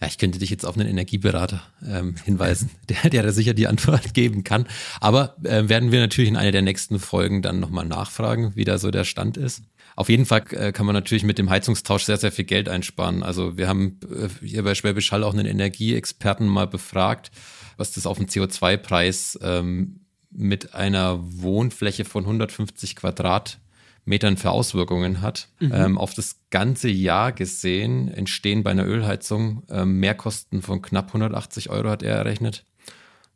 Ja, 0.00 0.06
ich 0.06 0.18
könnte 0.18 0.38
dich 0.38 0.50
jetzt 0.50 0.64
auf 0.64 0.76
einen 0.76 0.88
Energieberater 0.88 1.62
ähm, 1.86 2.14
hinweisen, 2.24 2.70
der, 2.88 3.10
der 3.10 3.22
da 3.22 3.32
sicher 3.32 3.54
die 3.54 3.66
Antwort 3.66 4.14
geben 4.14 4.44
kann. 4.44 4.66
Aber 5.00 5.36
äh, 5.42 5.68
werden 5.68 5.92
wir 5.92 6.00
natürlich 6.00 6.30
in 6.30 6.36
einer 6.36 6.52
der 6.52 6.62
nächsten 6.62 6.98
Folgen 6.98 7.42
dann 7.42 7.60
nochmal 7.60 7.86
nachfragen, 7.86 8.52
wie 8.54 8.64
da 8.64 8.78
so 8.78 8.90
der 8.90 9.04
Stand 9.04 9.36
ist. 9.36 9.62
Auf 9.96 10.08
jeden 10.08 10.26
Fall 10.26 10.44
äh, 10.50 10.72
kann 10.72 10.86
man 10.86 10.94
natürlich 10.94 11.24
mit 11.24 11.38
dem 11.38 11.50
Heizungstausch 11.50 12.04
sehr, 12.04 12.16
sehr 12.16 12.32
viel 12.32 12.44
Geld 12.44 12.68
einsparen. 12.68 13.22
Also 13.22 13.56
wir 13.56 13.68
haben 13.68 13.98
äh, 14.10 14.28
hier 14.44 14.64
bei 14.64 14.74
Schwäbisch 14.74 15.12
Hall 15.12 15.22
auch 15.22 15.32
einen 15.32 15.46
Energieexperten 15.46 16.48
mal 16.48 16.66
befragt, 16.66 17.30
was 17.76 17.92
das 17.92 18.06
auf 18.06 18.18
den 18.18 18.26
CO2-Preis 18.26 19.38
ähm, 19.42 20.00
mit 20.30 20.74
einer 20.74 21.20
Wohnfläche 21.20 22.04
von 22.04 22.24
150 22.24 22.96
Quadratmetern 22.96 24.36
für 24.36 24.50
Auswirkungen 24.50 25.22
hat. 25.22 25.48
Mhm. 25.60 25.72
Ähm, 25.72 25.98
auf 25.98 26.12
das 26.14 26.40
ganze 26.50 26.88
Jahr 26.88 27.32
gesehen 27.32 28.08
entstehen 28.08 28.64
bei 28.64 28.72
einer 28.72 28.86
Ölheizung 28.86 29.62
ähm, 29.70 30.00
Mehrkosten 30.00 30.60
von 30.62 30.82
knapp 30.82 31.08
180 31.08 31.70
Euro, 31.70 31.90
hat 31.90 32.02
er 32.02 32.16
errechnet. 32.16 32.64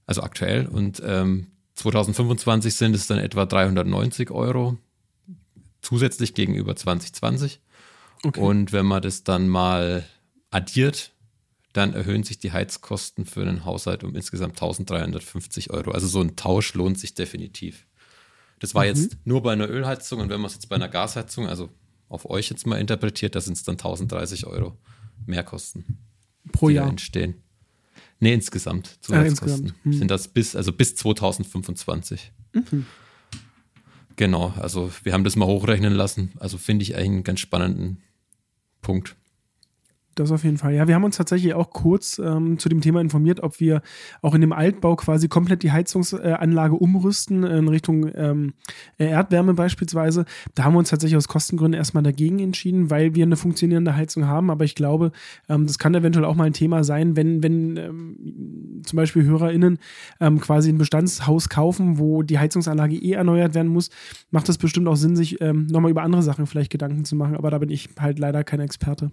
Also 0.07 0.23
aktuell. 0.23 0.67
Und 0.67 1.01
ähm, 1.07 1.49
2025 1.77 2.75
sind 2.75 2.97
es 2.97 3.07
dann 3.07 3.19
etwa 3.19 3.47
390 3.47 4.33
Euro 4.33 4.77
zusätzlich 5.89 6.35
gegenüber 6.35 6.77
2020. 6.77 7.61
Okay. 8.23 8.41
Und 8.41 8.73
wenn 8.73 8.85
man 8.85 9.01
das 9.01 9.25
dann 9.25 9.49
mal 9.49 10.05
addiert, 10.51 11.13
dann 11.73 11.95
erhöhen 11.95 12.25
sich 12.25 12.39
die 12.39 12.53
Heizkosten 12.53 13.25
für 13.25 13.41
einen 13.41 13.65
Haushalt 13.65 14.05
um 14.05 14.15
insgesamt 14.15 14.55
1350 14.57 15.71
Euro. 15.71 15.93
Also 15.93 16.07
so 16.07 16.21
ein 16.21 16.37
Tausch 16.37 16.75
lohnt 16.75 16.99
sich 16.99 17.15
definitiv. 17.15 17.87
Das 18.59 18.75
war 18.75 18.83
mhm. 18.83 18.89
jetzt 18.89 19.17
nur 19.25 19.43
bei 19.43 19.53
einer 19.53 19.69
Ölheizung 19.69 20.21
und 20.21 20.29
wenn 20.29 20.41
man 20.41 20.49
es 20.49 20.55
jetzt 20.55 20.69
bei 20.69 20.77
einer 20.77 20.89
Gasheizung, 20.89 21.47
also 21.47 21.71
auf 22.09 22.29
euch 22.29 22.51
jetzt 22.51 22.67
mal 22.67 22.77
interpretiert, 22.77 23.35
da 23.35 23.41
sind 23.41 23.57
es 23.57 23.63
dann 23.63 23.75
1030 23.75 24.47
Euro 24.47 24.77
Mehrkosten. 25.27 25.99
Pro 26.53 26.69
Jahr 26.69 26.89
entstehen. 26.89 27.43
Nee, 28.21 28.35
insgesamt. 28.35 28.99
Ja, 29.09 29.23
insgesamt. 29.23 29.75
Mhm. 29.85 29.93
Sind 29.93 30.11
das 30.11 30.29
bis, 30.29 30.57
also 30.57 30.73
bis 30.73 30.97
2025. 30.97 32.33
Mhm. 32.53 32.87
Genau, 34.19 34.53
also 34.57 34.91
wir 35.05 35.13
haben 35.13 35.23
das 35.23 35.37
mal 35.37 35.47
hochrechnen 35.47 35.95
lassen. 35.95 36.33
Also 36.41 36.59
finde 36.59 36.83
ich 36.83 36.97
eigentlich 36.97 37.09
einen 37.09 37.25
ganz 37.25 37.39
spannenden 37.39 38.03
Punkt. 38.83 39.15
Das 40.19 40.33
auf 40.33 40.43
jeden 40.43 40.59
Fall. 40.59 40.75
Ja, 40.75 40.89
wir 40.89 40.97
haben 40.97 41.05
uns 41.05 41.17
tatsächlich 41.17 41.55
auch 41.55 41.71
kurz 41.71 42.19
ähm, 42.19 42.59
zu 42.59 42.69
dem 42.69 42.81
Thema 42.81 43.01
informiert, 43.01 43.41
ob 43.41 43.61
wir 43.61 43.83
auch 44.21 44.35
in 44.35 44.41
dem 44.41 44.53
Altbau 44.53 44.97
quasi 44.97 45.29
komplett 45.29 45.63
die 45.63 45.71
Heizungsanlage 45.71 46.75
umrüsten 46.75 47.45
in 47.45 47.69
Richtung 47.69 48.11
ähm, 48.17 48.55
Erdwärme 48.97 49.55
beispielsweise. 49.55 50.25
Da 50.57 50.65
haben 50.65 50.75
wir 50.75 50.81
uns 50.81 50.91
tatsächlich 50.91 51.17
aus 51.17 51.29
Kostengründen 51.29 51.79
erstmal 51.79 52.03
dagegen 52.03 52.41
entschieden, 52.41 52.91
weil 52.91 53.15
wir 53.15 53.23
eine 53.23 53.37
funktionierende 53.37 53.95
Heizung 53.95 54.27
haben. 54.27 54.51
Aber 54.51 54.65
ich 54.65 54.75
glaube, 54.75 55.13
ähm, 55.49 55.69
das 55.69 55.79
kann 55.79 55.95
eventuell 55.95 56.25
auch 56.25 56.35
mal 56.35 56.45
ein 56.45 56.53
Thema 56.53 56.83
sein, 56.83 57.15
wenn, 57.15 57.45
wenn 57.45 57.77
ähm, 57.77 58.83
zum 58.85 58.97
Beispiel 58.97 59.23
HörerInnen 59.23 59.79
ähm, 60.19 60.41
quasi 60.41 60.71
ein 60.71 60.79
Bestandshaus 60.79 61.49
kaufen, 61.49 62.01
wo 62.01 62.25
die 62.25 62.41
Heizungsanlage 62.41 62.97
eh 62.97 63.13
erneuert 63.13 63.55
werden 63.55 63.69
muss, 63.69 63.91
macht 64.33 64.49
es 64.49 64.59
bestimmt 64.59 64.89
auch 64.89 64.97
Sinn, 64.97 65.15
sich 65.15 65.41
ähm, 65.41 65.67
nochmal 65.67 65.93
über 65.93 66.03
andere 66.03 66.23
Sachen 66.25 66.49
vielleicht 66.49 66.73
Gedanken 66.73 67.05
zu 67.05 67.15
machen. 67.15 67.37
Aber 67.37 67.53
da 67.53 67.59
bin 67.59 67.71
ich 67.71 67.89
halt 68.01 68.19
leider 68.19 68.43
kein 68.43 68.59
Experte. 68.59 69.13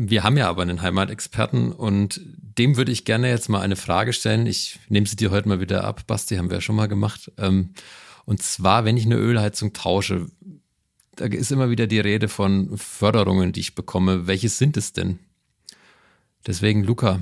Wir 0.00 0.22
haben 0.22 0.36
ja 0.36 0.48
aber 0.48 0.62
einen 0.62 0.80
Heimatexperten 0.80 1.72
und 1.72 2.20
dem 2.24 2.76
würde 2.76 2.92
ich 2.92 3.04
gerne 3.04 3.28
jetzt 3.28 3.48
mal 3.48 3.62
eine 3.62 3.74
Frage 3.74 4.12
stellen. 4.12 4.46
Ich 4.46 4.78
nehme 4.88 5.06
sie 5.06 5.16
dir 5.16 5.32
heute 5.32 5.48
mal 5.48 5.58
wieder 5.58 5.82
ab, 5.82 6.06
Basti, 6.06 6.36
haben 6.36 6.50
wir 6.50 6.58
ja 6.58 6.60
schon 6.60 6.76
mal 6.76 6.86
gemacht. 6.86 7.32
Ähm, 7.36 7.70
und 8.24 8.40
zwar, 8.40 8.84
wenn 8.84 8.96
ich 8.96 9.06
eine 9.06 9.16
Ölheizung 9.16 9.72
tausche, 9.72 10.28
da 11.16 11.24
ist 11.24 11.50
immer 11.50 11.68
wieder 11.68 11.88
die 11.88 11.98
Rede 11.98 12.28
von 12.28 12.78
Förderungen, 12.78 13.50
die 13.50 13.58
ich 13.58 13.74
bekomme. 13.74 14.28
Welche 14.28 14.48
sind 14.48 14.76
es 14.76 14.92
denn? 14.92 15.18
Deswegen, 16.46 16.84
Luca, 16.84 17.18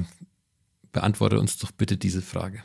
beantworte 0.93 1.41
uns 1.41 1.57
doch 1.57 1.71
bitte 1.71 1.97
diese 1.97 2.21
Frage. 2.21 2.63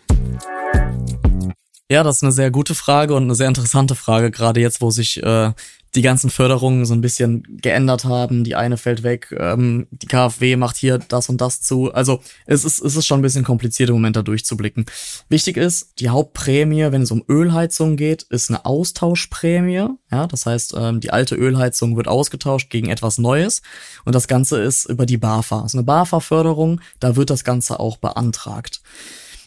Ja, 1.89 2.03
das 2.03 2.17
ist 2.17 2.23
eine 2.23 2.33
sehr 2.33 2.51
gute 2.51 2.75
Frage 2.75 3.15
und 3.15 3.23
eine 3.23 3.35
sehr 3.35 3.47
interessante 3.47 3.95
Frage, 3.95 4.29
gerade 4.29 4.59
jetzt, 4.59 4.81
wo 4.81 4.91
sich 4.91 5.23
äh, 5.23 5.53
die 5.95 6.01
ganzen 6.01 6.29
Förderungen 6.29 6.85
so 6.85 6.93
ein 6.93 7.01
bisschen 7.01 7.43
geändert 7.61 8.05
haben. 8.05 8.43
Die 8.43 8.55
eine 8.55 8.77
fällt 8.77 9.03
weg, 9.03 9.35
ähm, 9.37 9.87
die 9.91 10.07
KfW 10.07 10.55
macht 10.55 10.77
hier 10.77 10.97
das 10.99 11.29
und 11.29 11.41
das 11.41 11.61
zu. 11.61 11.93
Also 11.93 12.21
es 12.45 12.63
ist, 12.63 12.81
es 12.81 12.95
ist 12.95 13.05
schon 13.05 13.19
ein 13.19 13.23
bisschen 13.23 13.43
kompliziert 13.43 13.89
im 13.89 13.95
Moment 13.95 14.15
da 14.15 14.21
durchzublicken. 14.21 14.85
Wichtig 15.29 15.57
ist, 15.57 15.99
die 15.99 16.09
Hauptprämie, 16.09 16.91
wenn 16.91 17.01
es 17.01 17.11
um 17.11 17.23
Ölheizung 17.27 17.97
geht, 17.97 18.23
ist 18.23 18.49
eine 18.49 18.65
Austauschprämie. 18.65 19.87
Ja, 20.11 20.27
das 20.27 20.45
heißt, 20.45 20.75
ähm, 20.77 21.01
die 21.01 21.11
alte 21.11 21.35
Ölheizung 21.35 21.97
wird 21.97 22.07
ausgetauscht 22.07 22.69
gegen 22.69 22.89
etwas 22.89 23.17
Neues. 23.17 23.61
Und 24.05 24.15
das 24.15 24.27
Ganze 24.27 24.61
ist 24.61 24.85
über 24.85 25.05
die 25.05 25.17
BAFA. 25.17 25.61
Das 25.61 25.73
ist 25.73 25.75
eine 25.75 25.83
BAFA-Förderung, 25.83 26.81
da 26.99 27.15
wird 27.15 27.29
das 27.29 27.43
Ganze 27.43 27.79
auch 27.79 27.97
beantragt. 27.97 28.81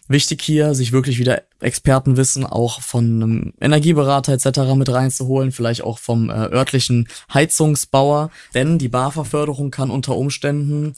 Wichtig 0.07 0.43
hier, 0.43 0.75
sich 0.75 0.93
wirklich 0.93 1.19
wieder 1.19 1.43
Expertenwissen 1.61 2.45
auch 2.45 2.83
von 2.83 3.05
einem 3.05 3.53
Energieberater 3.61 4.35
etc. 4.35 4.75
mit 4.75 4.91
reinzuholen, 4.91 5.51
vielleicht 5.51 5.83
auch 5.83 5.99
vom 5.99 6.29
äh, 6.29 6.33
örtlichen 6.33 7.09
Heizungsbauer, 7.33 8.31
denn 8.53 8.79
die 8.79 8.89
BAFA-Förderung 8.89 9.71
kann 9.71 9.91
unter 9.91 10.17
Umständen 10.17 10.95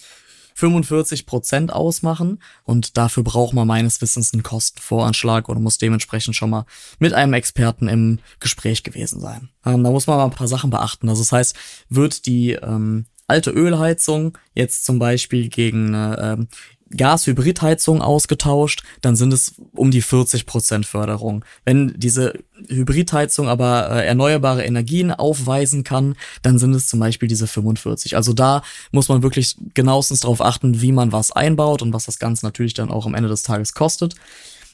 45 0.57 1.27
Prozent 1.27 1.73
ausmachen 1.73 2.43
und 2.65 2.97
dafür 2.97 3.23
braucht 3.23 3.53
man 3.53 3.69
meines 3.69 4.01
Wissens 4.01 4.33
einen 4.33 4.43
Kostenvoranschlag 4.43 5.49
oder 5.51 5.61
muss 5.61 5.77
dementsprechend 5.79 6.35
schon 6.35 6.51
mal 6.51 6.65
mit 6.99 7.13
einem 7.13 7.35
Experten 7.35 7.89
im 7.89 8.21
Gespräch 8.41 8.83
gewesen 8.83 9.21
sein. 9.21 9.51
Ähm, 9.67 9.85
da 9.85 9.91
muss 9.91 10.07
man 10.07 10.17
mal 10.17 10.25
ein 10.25 10.31
paar 10.31 10.49
Sachen 10.49 10.71
beachten. 10.71 11.11
Also 11.11 11.21
das 11.21 11.31
heißt, 11.31 11.57
wird 11.91 12.25
die 12.25 12.53
ähm, 12.53 13.05
alte 13.27 13.51
Ölheizung 13.51 14.39
jetzt 14.55 14.87
zum 14.87 14.99
Beispiel 14.99 15.49
gegen 15.49 15.95
eine 15.95 16.19
ähm, 16.21 16.49
Gas-Hybrid-Heizung 16.91 18.01
ausgetauscht, 18.01 18.83
dann 19.01 19.17
sind 19.17 19.33
es 19.33 19.55
um 19.73 19.91
die 19.91 20.03
40 20.03 20.47
Prozent 20.47 20.87
Förderung. 20.87 21.45
Wenn 21.65 21.95
diese 21.97 22.35
Hybridheizung 22.69 23.49
aber 23.49 23.91
äh, 23.91 24.07
erneuerbare 24.07 24.65
Energien 24.65 25.11
aufweisen 25.11 25.85
kann, 25.85 26.17
dann 26.43 26.59
sind 26.59 26.75
es 26.75 26.89
zum 26.89 27.01
Beispiel 27.01 27.29
diese 27.29 27.47
45. 27.47 28.17
Also 28.17 28.33
da 28.33 28.63
muss 28.93 29.09
man 29.09 29.23
wirklich 29.23 29.57
genauestens 29.75 30.21
darauf 30.21 30.41
achten, 30.41 30.81
wie 30.81 30.93
man 30.93 31.13
was 31.13 31.33
einbaut 31.33 31.83
und 31.83 31.93
was 31.93 32.07
das 32.07 32.19
Ganze 32.19 32.47
natürlich 32.47 32.75
dann 32.75 32.91
auch 32.91 33.07
am 33.07 33.15
Ende 33.15 33.29
des 33.29 33.43
Tages 33.43 33.75
kostet. 33.75 34.15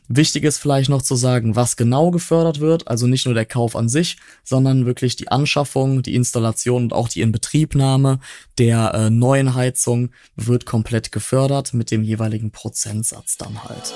Wichtig 0.08 0.44
ist 0.44 0.58
vielleicht 0.58 0.90
noch 0.90 1.02
zu 1.02 1.14
sagen, 1.14 1.56
was 1.56 1.76
genau 1.76 2.10
gefördert 2.10 2.60
wird, 2.60 2.88
also 2.88 3.06
nicht 3.06 3.24
nur 3.24 3.34
der 3.34 3.46
Kauf 3.46 3.76
an 3.76 3.88
sich, 3.88 4.16
sondern 4.44 4.84
wirklich 4.84 5.16
die 5.16 5.28
Anschaffung, 5.28 6.02
die 6.02 6.14
Installation 6.14 6.84
und 6.84 6.92
auch 6.92 7.08
die 7.08 7.20
Inbetriebnahme 7.20 8.18
der 8.58 8.94
äh, 8.94 9.10
neuen 9.10 9.54
Heizung 9.54 10.10
wird 10.36 10.66
komplett 10.66 11.12
gefördert 11.12 11.72
mit 11.72 11.90
dem 11.90 12.02
jeweiligen 12.02 12.50
Prozentsatz 12.50 13.36
dann 13.36 13.64
halt. 13.64 13.94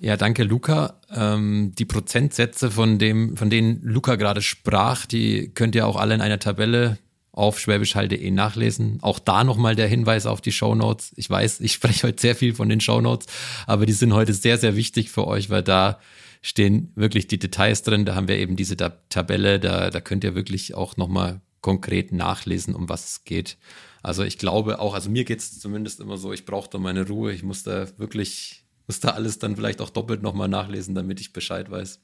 Ja, 0.00 0.16
danke, 0.16 0.44
Luca. 0.44 0.94
Ähm, 1.14 1.72
die 1.78 1.84
Prozentsätze, 1.84 2.70
von 2.70 2.98
dem, 2.98 3.36
von 3.36 3.50
denen 3.50 3.82
Luca 3.82 4.16
gerade 4.16 4.40
sprach, 4.40 5.04
die 5.04 5.50
könnt 5.52 5.74
ihr 5.74 5.86
auch 5.86 5.96
alle 5.96 6.14
in 6.14 6.22
einer 6.22 6.38
Tabelle 6.38 6.98
auf 7.32 7.60
schwäbischhall.de 7.60 8.30
nachlesen. 8.30 8.98
Auch 9.02 9.18
da 9.18 9.44
nochmal 9.44 9.76
der 9.76 9.88
Hinweis 9.88 10.26
auf 10.26 10.40
die 10.40 10.52
Show 10.52 10.74
Notes. 10.74 11.12
Ich 11.16 11.28
weiß, 11.28 11.60
ich 11.60 11.72
spreche 11.74 12.08
heute 12.08 12.20
sehr 12.20 12.36
viel 12.36 12.54
von 12.54 12.68
den 12.68 12.80
Show 12.80 13.00
Notes, 13.00 13.26
aber 13.66 13.86
die 13.86 13.92
sind 13.92 14.12
heute 14.12 14.34
sehr, 14.34 14.58
sehr 14.58 14.76
wichtig 14.76 15.10
für 15.10 15.26
euch, 15.26 15.50
weil 15.50 15.62
da 15.62 16.00
stehen 16.42 16.92
wirklich 16.94 17.26
die 17.26 17.38
Details 17.38 17.82
drin. 17.82 18.04
Da 18.04 18.14
haben 18.14 18.28
wir 18.28 18.38
eben 18.38 18.56
diese 18.56 18.76
Tabelle, 18.76 19.60
da, 19.60 19.90
da 19.90 20.00
könnt 20.00 20.24
ihr 20.24 20.34
wirklich 20.34 20.74
auch 20.74 20.96
nochmal 20.96 21.40
konkret 21.60 22.12
nachlesen, 22.12 22.74
um 22.74 22.88
was 22.88 23.10
es 23.10 23.24
geht. 23.24 23.58
Also 24.02 24.22
ich 24.24 24.38
glaube 24.38 24.78
auch, 24.78 24.94
also 24.94 25.10
mir 25.10 25.24
geht 25.24 25.40
es 25.40 25.58
zumindest 25.58 26.00
immer 26.00 26.16
so, 26.16 26.32
ich 26.32 26.46
brauche 26.46 26.70
da 26.70 26.78
meine 26.78 27.06
Ruhe. 27.06 27.32
Ich 27.32 27.42
muss 27.42 27.62
da 27.62 27.86
wirklich, 27.98 28.64
muss 28.86 29.00
da 29.00 29.10
alles 29.10 29.38
dann 29.38 29.56
vielleicht 29.56 29.80
auch 29.80 29.90
doppelt 29.90 30.22
nochmal 30.22 30.48
nachlesen, 30.48 30.94
damit 30.94 31.20
ich 31.20 31.32
Bescheid 31.32 31.70
weiß. 31.70 32.00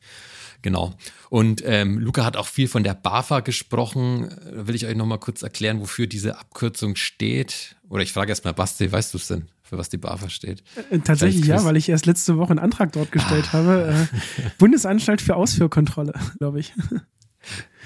Genau. 0.62 0.94
Und 1.30 1.62
ähm, 1.64 1.98
Luca 1.98 2.24
hat 2.24 2.36
auch 2.36 2.46
viel 2.46 2.68
von 2.68 2.84
der 2.84 2.94
BAFA 2.94 3.40
gesprochen. 3.40 4.28
Da 4.44 4.66
will 4.66 4.74
ich 4.74 4.86
euch 4.86 4.96
nochmal 4.96 5.18
kurz 5.18 5.42
erklären, 5.42 5.80
wofür 5.80 6.06
diese 6.06 6.38
Abkürzung 6.38 6.96
steht. 6.96 7.76
Oder 7.88 8.02
ich 8.02 8.12
frage 8.12 8.30
erstmal 8.30 8.54
Basti, 8.54 8.90
weißt 8.90 9.14
du 9.14 9.18
es 9.18 9.28
denn, 9.28 9.48
für 9.62 9.78
was 9.78 9.88
die 9.88 9.98
BAFA 9.98 10.28
steht? 10.28 10.62
Äh, 10.90 10.98
tatsächlich 11.00 11.46
ja, 11.46 11.64
weil 11.64 11.76
ich 11.76 11.88
erst 11.88 12.06
letzte 12.06 12.36
Woche 12.36 12.50
einen 12.50 12.58
Antrag 12.58 12.92
dort 12.92 13.12
gestellt 13.12 13.46
ah. 13.48 13.52
habe. 13.54 14.08
Äh, 14.08 14.48
Bundesanstalt 14.58 15.20
für 15.20 15.36
Ausführkontrolle, 15.36 16.14
glaube 16.38 16.60
ich. 16.60 16.72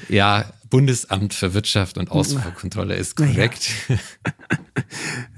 Ja, 0.08 0.50
Bundesamt 0.70 1.34
für 1.34 1.52
Wirtschaft 1.52 1.98
und 1.98 2.10
Ausfuhrkontrolle 2.10 2.94
ist 2.94 3.14
korrekt. 3.14 3.70
Ja, 3.90 3.96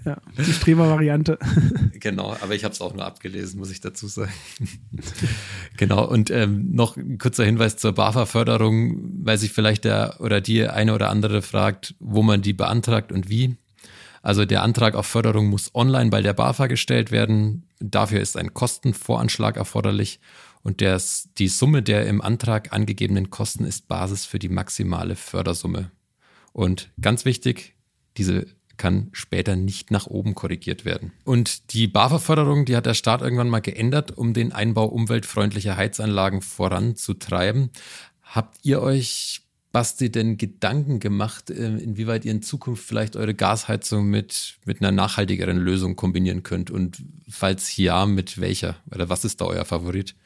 ja 0.05 0.19
die 0.37 0.53
Streber-Variante. 0.53 1.38
Genau, 2.03 2.37
aber 2.41 2.57
ich 2.57 2.65
habe 2.65 2.75
es 2.75 2.81
auch 2.81 2.95
nur 2.95 3.05
abgelesen, 3.05 3.61
muss 3.61 3.71
ich 3.71 3.81
dazu 3.81 4.09
sagen. 4.09 4.33
genau, 5.77 6.05
und 6.05 6.31
ähm, 6.31 6.73
noch 6.73 6.97
ein 6.97 7.17
kurzer 7.19 7.45
Hinweis 7.45 7.77
zur 7.77 7.93
BAFA-Förderung, 7.93 9.25
weil 9.25 9.38
sich 9.38 9.53
vielleicht 9.53 9.85
der 9.85 10.17
oder 10.19 10.41
die 10.41 10.67
eine 10.67 10.95
oder 10.95 11.11
andere 11.11 11.43
fragt, 11.43 11.95
wo 12.01 12.23
man 12.23 12.43
die 12.43 12.55
beantragt 12.55 13.12
und 13.12 13.29
wie. 13.29 13.57
Also 14.21 14.45
der 14.45 14.62
Antrag 14.65 14.97
auf 14.97 15.07
Förderung 15.07 15.47
muss 15.47 15.75
online 15.77 16.11
bei 16.11 16.23
der 16.23 16.33
BAFA 16.33 16.67
gestellt 16.67 17.12
werden. 17.12 17.69
Dafür 17.79 18.21
ist 18.21 18.37
ein 18.37 18.53
Kostenvoranschlag 18.53 19.57
erforderlich 19.57 20.19
und 20.62 20.81
das, 20.81 21.29
die 21.38 21.49
Summe 21.49 21.83
der 21.83 22.07
im 22.07 22.21
Antrag 22.21 22.73
angegebenen 22.73 23.31
Kosten 23.31 23.65
ist 23.65 23.88
Basis 23.88 24.25
für 24.25 24.38
die 24.38 24.49
maximale 24.49 25.17
Fördersumme. 25.17 25.91
Und 26.53 26.91
ganz 27.01 27.25
wichtig, 27.25 27.75
diese 28.17 28.47
kann 28.83 29.11
später 29.12 29.55
nicht 29.55 29.92
nach 29.92 30.09
oben 30.09 30.35
korrigiert 30.35 30.85
werden. 30.85 31.12
Und 31.23 31.73
die 31.73 31.87
BAFA-Förderung, 31.87 32.64
die 32.64 32.75
hat 32.75 32.85
der 32.85 32.95
Staat 32.95 33.23
irgendwann 33.23 33.49
mal 33.49 33.61
geändert, 33.61 34.11
um 34.18 34.35
den 34.35 34.51
Einbau 34.51 34.87
umweltfreundlicher 34.87 35.77
Heizanlagen 35.77 36.42
voranzutreiben. 36.42 37.71
Habt 38.25 38.59
ihr 38.64 38.83
euch, 38.83 39.42
Basti, 39.71 40.11
denn 40.11 40.37
Gedanken 40.37 40.99
gemacht, 40.99 41.49
äh, 41.49 41.77
inwieweit 41.77 42.25
ihr 42.25 42.33
in 42.33 42.42
Zukunft 42.42 42.85
vielleicht 42.85 43.14
eure 43.14 43.35
Gasheizung 43.35 44.11
mit, 44.11 44.57
mit 44.64 44.81
einer 44.81 44.90
nachhaltigeren 44.90 45.59
Lösung 45.59 45.95
kombinieren 45.95 46.42
könnt? 46.42 46.73
Und 46.73 47.05
falls 47.29 47.77
ja, 47.77 48.05
mit 48.05 48.40
welcher? 48.40 48.75
Oder 48.92 49.09
was 49.09 49.25
ist 49.25 49.40
da 49.40 49.45
euer 49.45 49.64
Favorit? 49.64 50.16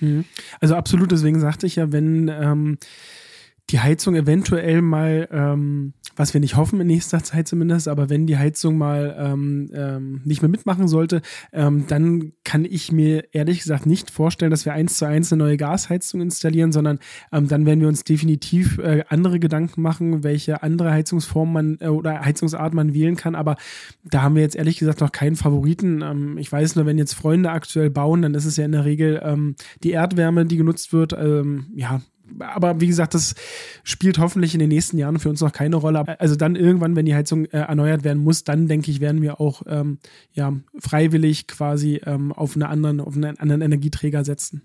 Mhm. 0.00 0.24
Also 0.58 0.74
absolut, 0.74 1.12
deswegen 1.12 1.38
sagte 1.38 1.68
ich 1.68 1.76
ja, 1.76 1.92
wenn 1.92 2.26
ähm, 2.26 2.78
die 3.70 3.80
Heizung 3.80 4.14
eventuell 4.14 4.82
mal, 4.82 5.28
ähm, 5.30 5.92
was 6.16 6.34
wir 6.34 6.40
nicht 6.40 6.56
hoffen 6.56 6.80
in 6.80 6.86
nächster 6.86 7.22
Zeit 7.22 7.48
zumindest, 7.48 7.88
aber 7.88 8.10
wenn 8.10 8.26
die 8.26 8.36
Heizung 8.36 8.76
mal 8.76 9.16
ähm, 9.18 9.70
ähm, 9.72 10.20
nicht 10.24 10.42
mehr 10.42 10.48
mitmachen 10.48 10.88
sollte, 10.88 11.22
ähm, 11.52 11.84
dann 11.86 12.32
kann 12.44 12.64
ich 12.64 12.92
mir 12.92 13.32
ehrlich 13.32 13.60
gesagt 13.60 13.86
nicht 13.86 14.10
vorstellen, 14.10 14.50
dass 14.50 14.64
wir 14.64 14.72
eins 14.72 14.96
zu 14.96 15.06
eins 15.06 15.32
eine 15.32 15.44
neue 15.44 15.56
Gasheizung 15.56 16.20
installieren, 16.20 16.72
sondern 16.72 16.98
ähm, 17.32 17.48
dann 17.48 17.64
werden 17.64 17.80
wir 17.80 17.88
uns 17.88 18.04
definitiv 18.04 18.78
äh, 18.78 19.04
andere 19.08 19.38
Gedanken 19.38 19.82
machen, 19.82 20.24
welche 20.24 20.62
andere 20.62 20.90
Heizungsform 20.90 21.52
man 21.52 21.78
äh, 21.80 21.88
oder 21.88 22.24
Heizungsart 22.24 22.74
man 22.74 22.92
wählen 22.92 23.16
kann. 23.16 23.34
Aber 23.34 23.56
da 24.04 24.22
haben 24.22 24.34
wir 24.34 24.42
jetzt 24.42 24.56
ehrlich 24.56 24.78
gesagt 24.78 25.00
noch 25.00 25.12
keinen 25.12 25.36
Favoriten. 25.36 26.02
Ähm, 26.02 26.38
ich 26.38 26.50
weiß 26.50 26.76
nur, 26.76 26.86
wenn 26.86 26.98
jetzt 26.98 27.14
Freunde 27.14 27.50
aktuell 27.50 27.90
bauen, 27.90 28.22
dann 28.22 28.34
ist 28.34 28.44
es 28.44 28.56
ja 28.56 28.64
in 28.64 28.72
der 28.72 28.84
Regel 28.84 29.20
ähm, 29.24 29.54
die 29.82 29.92
Erdwärme, 29.92 30.44
die 30.44 30.56
genutzt 30.56 30.92
wird. 30.92 31.12
Ähm, 31.12 31.66
ja, 31.74 32.00
aber 32.38 32.80
wie 32.80 32.86
gesagt, 32.86 33.14
das 33.14 33.34
spielt 33.82 34.18
hoffentlich 34.18 34.54
in 34.54 34.60
den 34.60 34.68
nächsten 34.68 34.98
Jahren 34.98 35.18
für 35.18 35.28
uns 35.28 35.40
noch 35.40 35.52
keine 35.52 35.76
Rolle. 35.76 36.18
Also 36.20 36.36
dann 36.36 36.56
irgendwann, 36.56 36.96
wenn 36.96 37.06
die 37.06 37.14
Heizung 37.14 37.46
äh, 37.46 37.58
erneuert 37.58 38.04
werden 38.04 38.22
muss, 38.22 38.44
dann 38.44 38.68
denke 38.68 38.90
ich, 38.90 39.00
werden 39.00 39.22
wir 39.22 39.40
auch 39.40 39.62
ähm, 39.66 39.98
ja, 40.32 40.52
freiwillig 40.78 41.46
quasi 41.46 42.00
ähm, 42.04 42.32
auf, 42.32 42.56
eine 42.56 42.68
anderen, 42.68 43.00
auf 43.00 43.16
einen 43.16 43.38
anderen 43.38 43.62
Energieträger 43.62 44.24
setzen. 44.24 44.62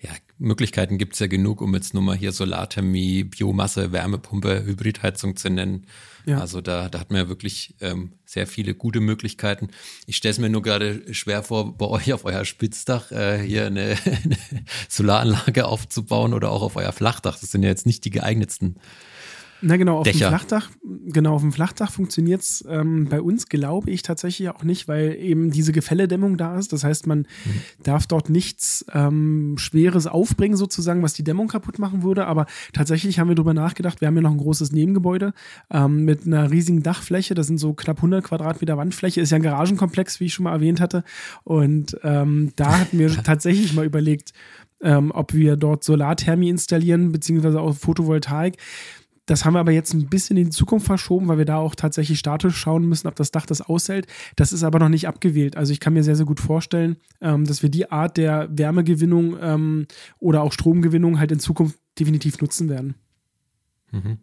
Ja, 0.00 0.10
Möglichkeiten 0.38 0.98
gibt 0.98 1.14
es 1.14 1.18
ja 1.18 1.26
genug, 1.26 1.60
um 1.60 1.74
jetzt 1.74 1.94
nur 1.94 2.02
mal 2.02 2.16
hier 2.16 2.32
Solarthermie, 2.32 3.24
Biomasse, 3.24 3.92
Wärmepumpe, 3.92 4.64
Hybridheizung 4.64 5.36
zu 5.36 5.50
nennen. 5.50 5.86
Ja. 6.26 6.40
Also 6.40 6.60
da, 6.60 6.88
da 6.88 7.00
hat 7.00 7.10
man 7.10 7.22
ja 7.22 7.28
wirklich 7.28 7.74
ähm, 7.80 8.12
sehr 8.24 8.46
viele 8.46 8.74
gute 8.74 9.00
Möglichkeiten. 9.00 9.68
Ich 10.06 10.16
stelle 10.16 10.32
es 10.32 10.38
mir 10.38 10.50
nur 10.50 10.62
gerade 10.62 11.14
schwer 11.14 11.42
vor, 11.42 11.76
bei 11.76 11.86
euch 11.86 12.12
auf 12.12 12.24
euer 12.24 12.44
Spitzdach 12.44 13.10
äh, 13.12 13.38
hier 13.38 13.66
eine, 13.66 13.96
eine 14.04 14.36
Solaranlage 14.88 15.66
aufzubauen 15.66 16.34
oder 16.34 16.50
auch 16.50 16.62
auf 16.62 16.76
euer 16.76 16.92
Flachdach. 16.92 17.38
Das 17.38 17.50
sind 17.50 17.62
ja 17.62 17.68
jetzt 17.68 17.86
nicht 17.86 18.04
die 18.04 18.10
geeignetsten 18.10 18.76
na 19.62 19.76
genau, 19.76 19.98
auf 19.98 20.04
Dächer. 20.04 20.26
dem 20.26 20.28
Flachdach, 20.28 20.70
genau, 21.06 21.34
auf 21.34 21.42
dem 21.42 21.52
Flachdach 21.52 21.90
funktioniert 21.90 22.42
es 22.42 22.64
ähm, 22.68 23.06
bei 23.08 23.20
uns, 23.20 23.48
glaube 23.48 23.90
ich, 23.90 24.02
tatsächlich 24.02 24.48
auch 24.48 24.64
nicht, 24.64 24.88
weil 24.88 25.16
eben 25.16 25.50
diese 25.50 25.72
Gefälledämmung 25.72 26.36
da 26.36 26.58
ist. 26.58 26.72
Das 26.72 26.84
heißt, 26.84 27.06
man 27.06 27.20
mhm. 27.20 27.60
darf 27.82 28.06
dort 28.06 28.30
nichts 28.30 28.84
ähm, 28.92 29.56
Schweres 29.58 30.06
aufbringen, 30.06 30.56
sozusagen, 30.56 31.02
was 31.02 31.14
die 31.14 31.24
Dämmung 31.24 31.48
kaputt 31.48 31.78
machen 31.78 32.02
würde. 32.02 32.26
Aber 32.26 32.46
tatsächlich 32.72 33.18
haben 33.18 33.28
wir 33.28 33.34
darüber 33.34 33.54
nachgedacht, 33.54 34.00
wir 34.00 34.08
haben 34.08 34.16
ja 34.16 34.22
noch 34.22 34.32
ein 34.32 34.38
großes 34.38 34.72
Nebengebäude 34.72 35.32
ähm, 35.70 36.04
mit 36.04 36.26
einer 36.26 36.50
riesigen 36.50 36.82
Dachfläche. 36.82 37.34
Das 37.34 37.46
sind 37.46 37.58
so 37.58 37.74
knapp 37.74 37.98
100 37.98 38.24
Quadratmeter 38.24 38.76
Wandfläche. 38.76 39.20
Ist 39.20 39.30
ja 39.30 39.36
ein 39.36 39.42
Garagenkomplex, 39.42 40.20
wie 40.20 40.26
ich 40.26 40.34
schon 40.34 40.44
mal 40.44 40.52
erwähnt 40.52 40.80
hatte. 40.80 41.04
Und 41.44 41.96
ähm, 42.02 42.52
da 42.56 42.78
hatten 42.78 42.98
wir 42.98 43.10
tatsächlich 43.22 43.74
mal 43.74 43.84
überlegt, 43.84 44.32
ähm, 44.82 45.10
ob 45.14 45.34
wir 45.34 45.56
dort 45.56 45.84
Solarthermie 45.84 46.48
installieren, 46.48 47.12
beziehungsweise 47.12 47.60
auch 47.60 47.76
Photovoltaik 47.76 48.56
Das 49.30 49.44
haben 49.44 49.54
wir 49.54 49.60
aber 49.60 49.70
jetzt 49.70 49.94
ein 49.94 50.08
bisschen 50.08 50.36
in 50.36 50.46
die 50.46 50.50
Zukunft 50.50 50.86
verschoben, 50.86 51.28
weil 51.28 51.38
wir 51.38 51.44
da 51.44 51.58
auch 51.58 51.76
tatsächlich 51.76 52.18
statisch 52.18 52.56
schauen 52.56 52.84
müssen, 52.88 53.06
ob 53.06 53.14
das 53.14 53.30
Dach 53.30 53.46
das 53.46 53.62
aushält. 53.62 54.08
Das 54.34 54.52
ist 54.52 54.64
aber 54.64 54.80
noch 54.80 54.88
nicht 54.88 55.06
abgewählt. 55.06 55.56
Also 55.56 55.72
ich 55.72 55.78
kann 55.78 55.92
mir 55.92 56.02
sehr, 56.02 56.16
sehr 56.16 56.26
gut 56.26 56.40
vorstellen, 56.40 56.96
ähm, 57.20 57.44
dass 57.44 57.62
wir 57.62 57.70
die 57.70 57.92
Art 57.92 58.16
der 58.16 58.48
Wärmegewinnung 58.50 59.36
ähm, 59.40 59.86
oder 60.18 60.42
auch 60.42 60.52
Stromgewinnung 60.52 61.20
halt 61.20 61.30
in 61.30 61.38
Zukunft 61.38 61.78
definitiv 61.96 62.40
nutzen 62.40 62.68
werden. 62.68 62.96
Mhm. 63.92 64.18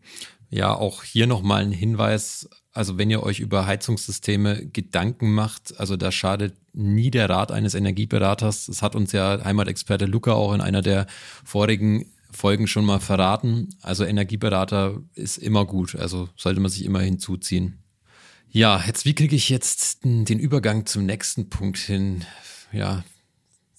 Ja, 0.50 0.74
auch 0.74 1.04
hier 1.04 1.26
nochmal 1.26 1.62
ein 1.62 1.72
Hinweis. 1.72 2.50
Also 2.74 2.98
wenn 2.98 3.10
ihr 3.10 3.24
euch 3.24 3.40
über 3.40 3.66
Heizungssysteme 3.66 4.68
Gedanken 4.68 5.34
macht, 5.34 5.80
also 5.80 5.96
da 5.96 6.12
schadet 6.12 6.58
nie 6.74 7.12
der 7.12 7.30
Rat 7.30 7.54
eines 7.54 7.76
Energieberaters. 7.76 8.66
Das 8.66 8.82
hat 8.82 8.94
uns 8.94 9.14
ja 9.14 9.42
Heimatexperte 9.42 10.06
Luca 10.06 10.34
auch 10.34 10.54
in 10.54 10.60
einer 10.60 10.82
der 10.82 11.08
vorigen 11.46 12.12
Folgen 12.32 12.68
schon 12.68 12.86
mal 12.86 13.00
verraten. 13.00 13.70
Also 13.82 14.04
Energieberater 14.06 15.02
ist 15.16 15.38
immer 15.38 15.66
gut, 15.66 15.96
also 15.96 16.30
sollte 16.36 16.60
man 16.60 16.72
sich 16.72 16.86
immer 16.86 17.02
hinzuziehen. 17.02 17.80
Ja, 18.50 18.84
jetzt 18.86 19.06
wie 19.06 19.14
kriege 19.14 19.36
ich 19.36 19.50
jetzt 19.50 20.04
den 20.04 20.40
Übergang 20.40 20.86
zum 20.86 21.06
nächsten 21.06 21.50
Punkt 21.50 21.78
hin? 21.78 22.26
Ja, 22.72 23.04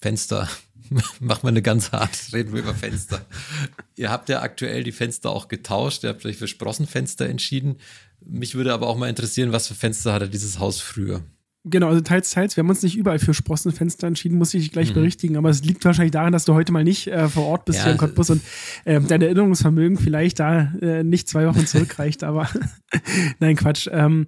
Fenster. 0.01 0.49
Machen 1.21 1.43
wir 1.43 1.49
eine 1.49 1.63
ganz 1.63 1.93
hart, 1.93 2.17
reden 2.33 2.53
wir 2.53 2.61
über 2.61 2.75
Fenster. 2.75 3.25
ihr 3.97 4.11
habt 4.11 4.29
ja 4.29 4.41
aktuell 4.43 4.85
die 4.85 4.93
Fenster 4.93 5.31
auch 5.31 5.49
getauscht, 5.49 6.05
ihr 6.05 6.11
habt 6.11 6.25
euch 6.25 6.37
für 6.37 6.49
Sprossenfenster 6.49 7.27
entschieden. 7.27 7.77
Mich 8.21 8.55
würde 8.55 8.73
aber 8.73 8.89
auch 8.89 8.97
mal 8.97 9.09
interessieren, 9.09 9.53
was 9.53 9.69
für 9.69 9.75
Fenster 9.75 10.13
hatte 10.13 10.29
dieses 10.29 10.59
Haus 10.59 10.81
früher? 10.81 11.23
Genau, 11.71 11.89
also 11.89 12.01
teils, 12.01 12.31
teils. 12.31 12.57
Wir 12.57 12.63
haben 12.63 12.71
uns 12.71 12.83
nicht 12.83 12.97
überall 12.97 13.19
für 13.19 13.35
Sprossenfenster 13.35 14.07
entschieden, 14.07 14.39
muss 14.39 14.55
ich 14.55 14.73
gleich 14.73 14.91
mhm. 14.91 14.95
berichtigen. 14.95 15.37
Aber 15.37 15.51
es 15.51 15.63
liegt 15.63 15.85
wahrscheinlich 15.85 16.13
daran, 16.13 16.33
dass 16.33 16.45
du 16.45 16.55
heute 16.55 16.73
mal 16.73 16.85
nicht 16.85 17.07
äh, 17.09 17.29
vor 17.29 17.47
Ort 17.47 17.65
bist 17.65 17.79
ja, 17.79 17.85
hier 17.85 17.93
in 17.93 17.99
Cottbus 17.99 18.31
und 18.31 18.43
äh, 18.85 19.01
dein 19.01 19.23
Erinnerungsvermögen 19.23 19.99
vielleicht 19.99 20.41
da 20.41 20.73
äh, 20.81 21.05
nicht 21.05 21.29
zwei 21.29 21.47
Wochen 21.47 21.67
zurückreicht. 21.67 22.25
aber 22.25 22.49
nein, 23.41 23.57
Quatsch. 23.57 23.89
Ähm, 23.91 24.27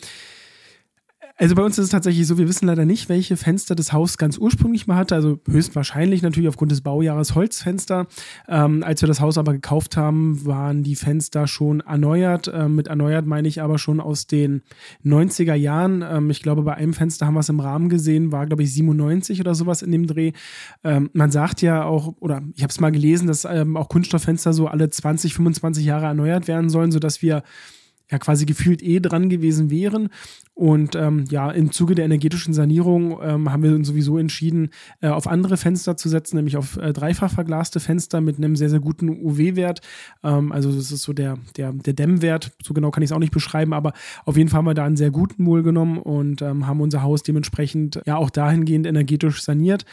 also 1.41 1.55
bei 1.55 1.63
uns 1.63 1.79
ist 1.79 1.85
es 1.87 1.91
tatsächlich 1.91 2.27
so, 2.27 2.37
wir 2.37 2.47
wissen 2.49 2.67
leider 2.67 2.85
nicht, 2.85 3.09
welche 3.09 3.35
Fenster 3.35 3.75
das 3.75 3.95
Haus 3.95 4.19
ganz 4.19 4.37
ursprünglich 4.37 4.87
mal 4.87 4.97
hatte. 4.97 5.15
Also 5.15 5.41
höchstwahrscheinlich 5.49 6.21
natürlich 6.21 6.51
aufgrund 6.51 6.71
des 6.71 6.83
Baujahres 6.83 7.35
Holzfenster. 7.35 8.09
Ähm, 8.47 8.83
als 8.83 9.01
wir 9.01 9.07
das 9.07 9.23
Haus 9.23 9.39
aber 9.39 9.55
gekauft 9.55 9.97
haben, 9.97 10.45
waren 10.45 10.83
die 10.83 10.97
Fenster 10.97 11.47
schon 11.47 11.81
erneuert. 11.81 12.53
Ähm, 12.53 12.75
mit 12.75 12.89
erneuert 12.89 13.25
meine 13.25 13.49
ich 13.49 13.63
aber 13.63 13.79
schon 13.79 14.01
aus 14.01 14.27
den 14.27 14.61
90er 15.03 15.55
Jahren. 15.55 16.03
Ähm, 16.03 16.29
ich 16.29 16.43
glaube, 16.43 16.61
bei 16.61 16.75
einem 16.75 16.93
Fenster 16.93 17.27
haben 17.27 17.35
wir 17.35 17.41
es 17.41 17.49
im 17.49 17.61
Rahmen 17.61 17.89
gesehen, 17.89 18.33
war 18.33 18.45
glaube 18.45 18.63
ich 18.63 18.75
97 18.75 19.41
oder 19.41 19.55
sowas 19.55 19.81
in 19.81 19.93
dem 19.93 20.07
Dreh. 20.07 20.33
Ähm, 20.85 21.09
man 21.15 21.31
sagt 21.31 21.63
ja 21.63 21.85
auch, 21.85 22.17
oder 22.21 22.43
ich 22.55 22.63
habe 22.63 22.71
es 22.71 22.81
mal 22.81 22.93
gelesen, 22.93 23.29
dass 23.29 23.47
ähm, 23.47 23.79
auch 23.79 23.89
Kunststofffenster 23.89 24.53
so 24.53 24.67
alle 24.67 24.91
20, 24.91 25.33
25 25.33 25.87
Jahre 25.87 26.05
erneuert 26.05 26.49
werden 26.49 26.69
sollen, 26.69 26.93
sodass 26.93 27.23
wir 27.23 27.43
ja 28.11 28.19
quasi 28.19 28.47
gefühlt 28.47 28.83
eh 28.83 29.01
dran 29.01 29.29
gewesen 29.29 29.71
wären. 29.71 30.09
Und 30.55 30.95
ähm, 30.95 31.25
ja, 31.31 31.51
im 31.51 31.73
Zuge 31.73 31.95
der 31.95 32.05
energetischen 32.05 32.53
Sanierung 32.53 33.19
ähm, 33.23 33.51
haben 33.51 33.63
wir 33.63 33.75
uns 33.75 33.89
sowieso 33.89 34.19
entschieden, 34.19 34.71
äh, 35.01 35.09
auf 35.09 35.27
andere 35.27 35.57
Fenster 35.57 35.97
zu 35.97 36.09
setzen, 36.09 36.37
nämlich 36.37 36.57
auf 36.57 36.77
äh, 36.77 36.93
dreifach 36.93 37.31
verglaste 37.33 37.81
Fenster 37.81 38.21
mit 38.21 38.37
einem 38.37 38.57
sehr, 38.57 38.69
sehr 38.69 38.81
guten 38.81 39.09
UW-Wert. 39.09 39.81
Ähm, 40.23 40.53
also 40.53 40.71
das 40.71 40.93
ist 40.93 41.03
so 41.03 41.13
der, 41.13 41.39
der, 41.57 41.73
der 41.73 41.95
Dämmwert. 41.95 42.53
So 42.63 42.75
genau 42.75 42.91
kann 42.91 43.03
ich 43.03 43.11
es 43.11 43.13
auch 43.13 43.21
nicht 43.21 43.33
beschreiben, 43.33 43.73
aber 43.73 43.93
auf 44.25 44.37
jeden 44.37 44.51
Fall 44.51 44.59
haben 44.59 44.67
wir 44.67 44.75
da 44.75 44.85
einen 44.85 44.97
sehr 44.97 45.11
guten 45.11 45.47
Wohl 45.47 45.63
genommen 45.63 45.99
und 45.99 46.43
ähm, 46.43 46.67
haben 46.67 46.81
unser 46.81 47.03
Haus 47.03 47.23
dementsprechend 47.23 48.01
ja 48.05 48.17
auch 48.17 48.31
dahingehend 48.31 48.87
energetisch 48.87 49.43
saniert. 49.43 49.85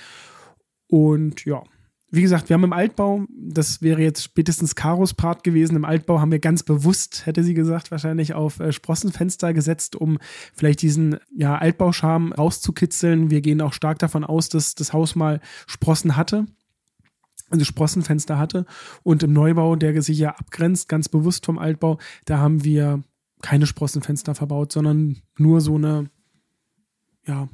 Und 0.90 1.46
ja, 1.46 1.64
wie 2.10 2.22
gesagt, 2.22 2.48
wir 2.48 2.54
haben 2.54 2.64
im 2.64 2.74
Altbau, 2.74 3.26
das 3.38 3.82
wäre 3.82 4.02
jetzt 4.02 4.24
spätestens 4.24 4.76
Karos 4.76 5.14
Part 5.14 5.44
gewesen, 5.44 5.76
im 5.76 5.84
Altbau 5.84 6.22
haben 6.22 6.32
wir 6.32 6.40
ganz 6.40 6.64
bewusst, 6.64 7.26
hätte 7.26 7.44
sie 7.44 7.54
gesagt, 7.54 7.92
wahrscheinlich 7.92 8.34
auf 8.34 8.60
äh, 8.60 8.72
Sprossenfenster 8.72 9.54
gesetzt, 9.54 9.96
um 9.96 10.18
vielleicht 10.54 10.82
diesen 10.82 11.18
ja, 11.36 11.58
Altbauscharme 11.58 12.36
rauszukitzeln. 12.36 13.30
Wir 13.30 13.42
gehen 13.42 13.62
auch 13.62 13.74
stark 13.74 14.00
davon 14.00 14.24
aus, 14.24 14.48
dass 14.50 14.76
das 14.76 14.94
Haus 14.94 15.16
mal 15.16 15.42
Sprossen 15.68 16.16
hatte 16.16 16.46
also 17.50 17.64
Sprossenfenster 17.64 18.38
hatte. 18.38 18.66
Und 19.04 19.24
im 19.24 19.34
Neubau, 19.34 19.76
der 19.76 20.02
sich 20.02 20.18
ja 20.18 20.32
abgrenzt, 20.32 20.90
ganz 20.90 21.10
bewusst 21.10 21.46
vom 21.46 21.58
Altbau, 21.58 21.98
da 22.26 22.40
haben 22.40 22.64
wir 22.64 23.04
keine 23.42 23.68
Sprossenfenster 23.68 24.36
verbaut, 24.36 24.72
sondern 24.72 25.18
nur 25.38 25.62
so 25.62 25.76
eine, 25.76 26.10
ja, 27.26 27.48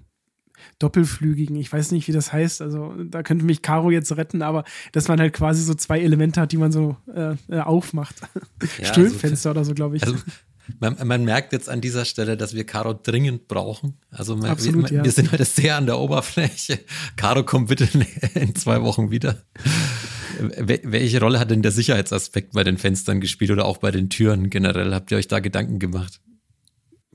doppelflügigen, 0.80 1.56
ich 1.56 1.72
weiß 1.72 1.92
nicht, 1.92 2.08
wie 2.08 2.12
das 2.12 2.34
heißt, 2.34 2.62
also 2.62 2.94
da 3.04 3.24
könnte 3.24 3.46
mich 3.46 3.62
Caro 3.62 3.92
jetzt 3.92 4.16
retten, 4.16 4.42
aber 4.42 4.64
dass 4.92 5.08
man 5.08 5.20
halt 5.20 5.34
quasi 5.34 5.64
so 5.64 5.74
zwei 5.74 6.02
Elemente 6.02 6.42
hat, 6.42 6.52
die 6.52 6.58
man 6.58 6.72
so 6.72 6.98
äh, 7.14 7.36
äh 7.50 7.60
aufmacht. 7.60 8.16
Ja, 8.80 8.86
Stühlfenster 8.86 9.50
also, 9.50 9.60
oder 9.60 9.66
so, 9.66 9.74
glaube 9.74 9.98
ich. 9.98 10.04
Also 10.04 10.16
man, 10.80 10.96
man, 11.06 11.26
merkt 11.26 11.52
jetzt 11.54 11.70
an 11.70 11.82
dieser 11.82 12.06
Stelle, 12.06 12.38
dass 12.38 12.54
wir 12.54 12.66
Caro 12.66 12.94
dringend 12.94 13.48
brauchen. 13.48 13.98
Also 14.10 14.36
man, 14.36 14.52
Absolut, 14.52 14.90
wir, 14.90 14.98
ja. 15.00 15.04
wir, 15.04 15.12
sind 15.12 15.32
heute 15.32 15.46
sehr 15.46 15.76
an 15.76 15.86
der 15.86 16.00
Oberfläche. 16.00 16.80
Caro, 17.16 17.44
komm 17.44 17.66
bitte 17.66 17.88
in 18.34 18.56
zwei 18.56 18.82
Wochen 18.82 19.12
wieder. 19.12 19.44
Welche 20.58 21.20
Rolle 21.20 21.40
hat 21.40 21.52
denn 21.52 21.62
der 21.62 21.72
Sicherheitsaspekt 21.72 22.54
bei 22.54 22.64
den 22.64 22.78
Fenstern 22.78 23.22
gespielt 23.22 23.52
oder 23.52 23.66
auch 23.66 23.78
bei 23.78 23.92
den 23.92 24.10
Türen 24.10 24.50
generell? 24.50 24.94
Habt 24.94 25.12
ihr 25.12 25.18
euch 25.18 25.28
da 25.28 25.40
Gedanken 25.40 25.80
gemacht? 25.80 26.22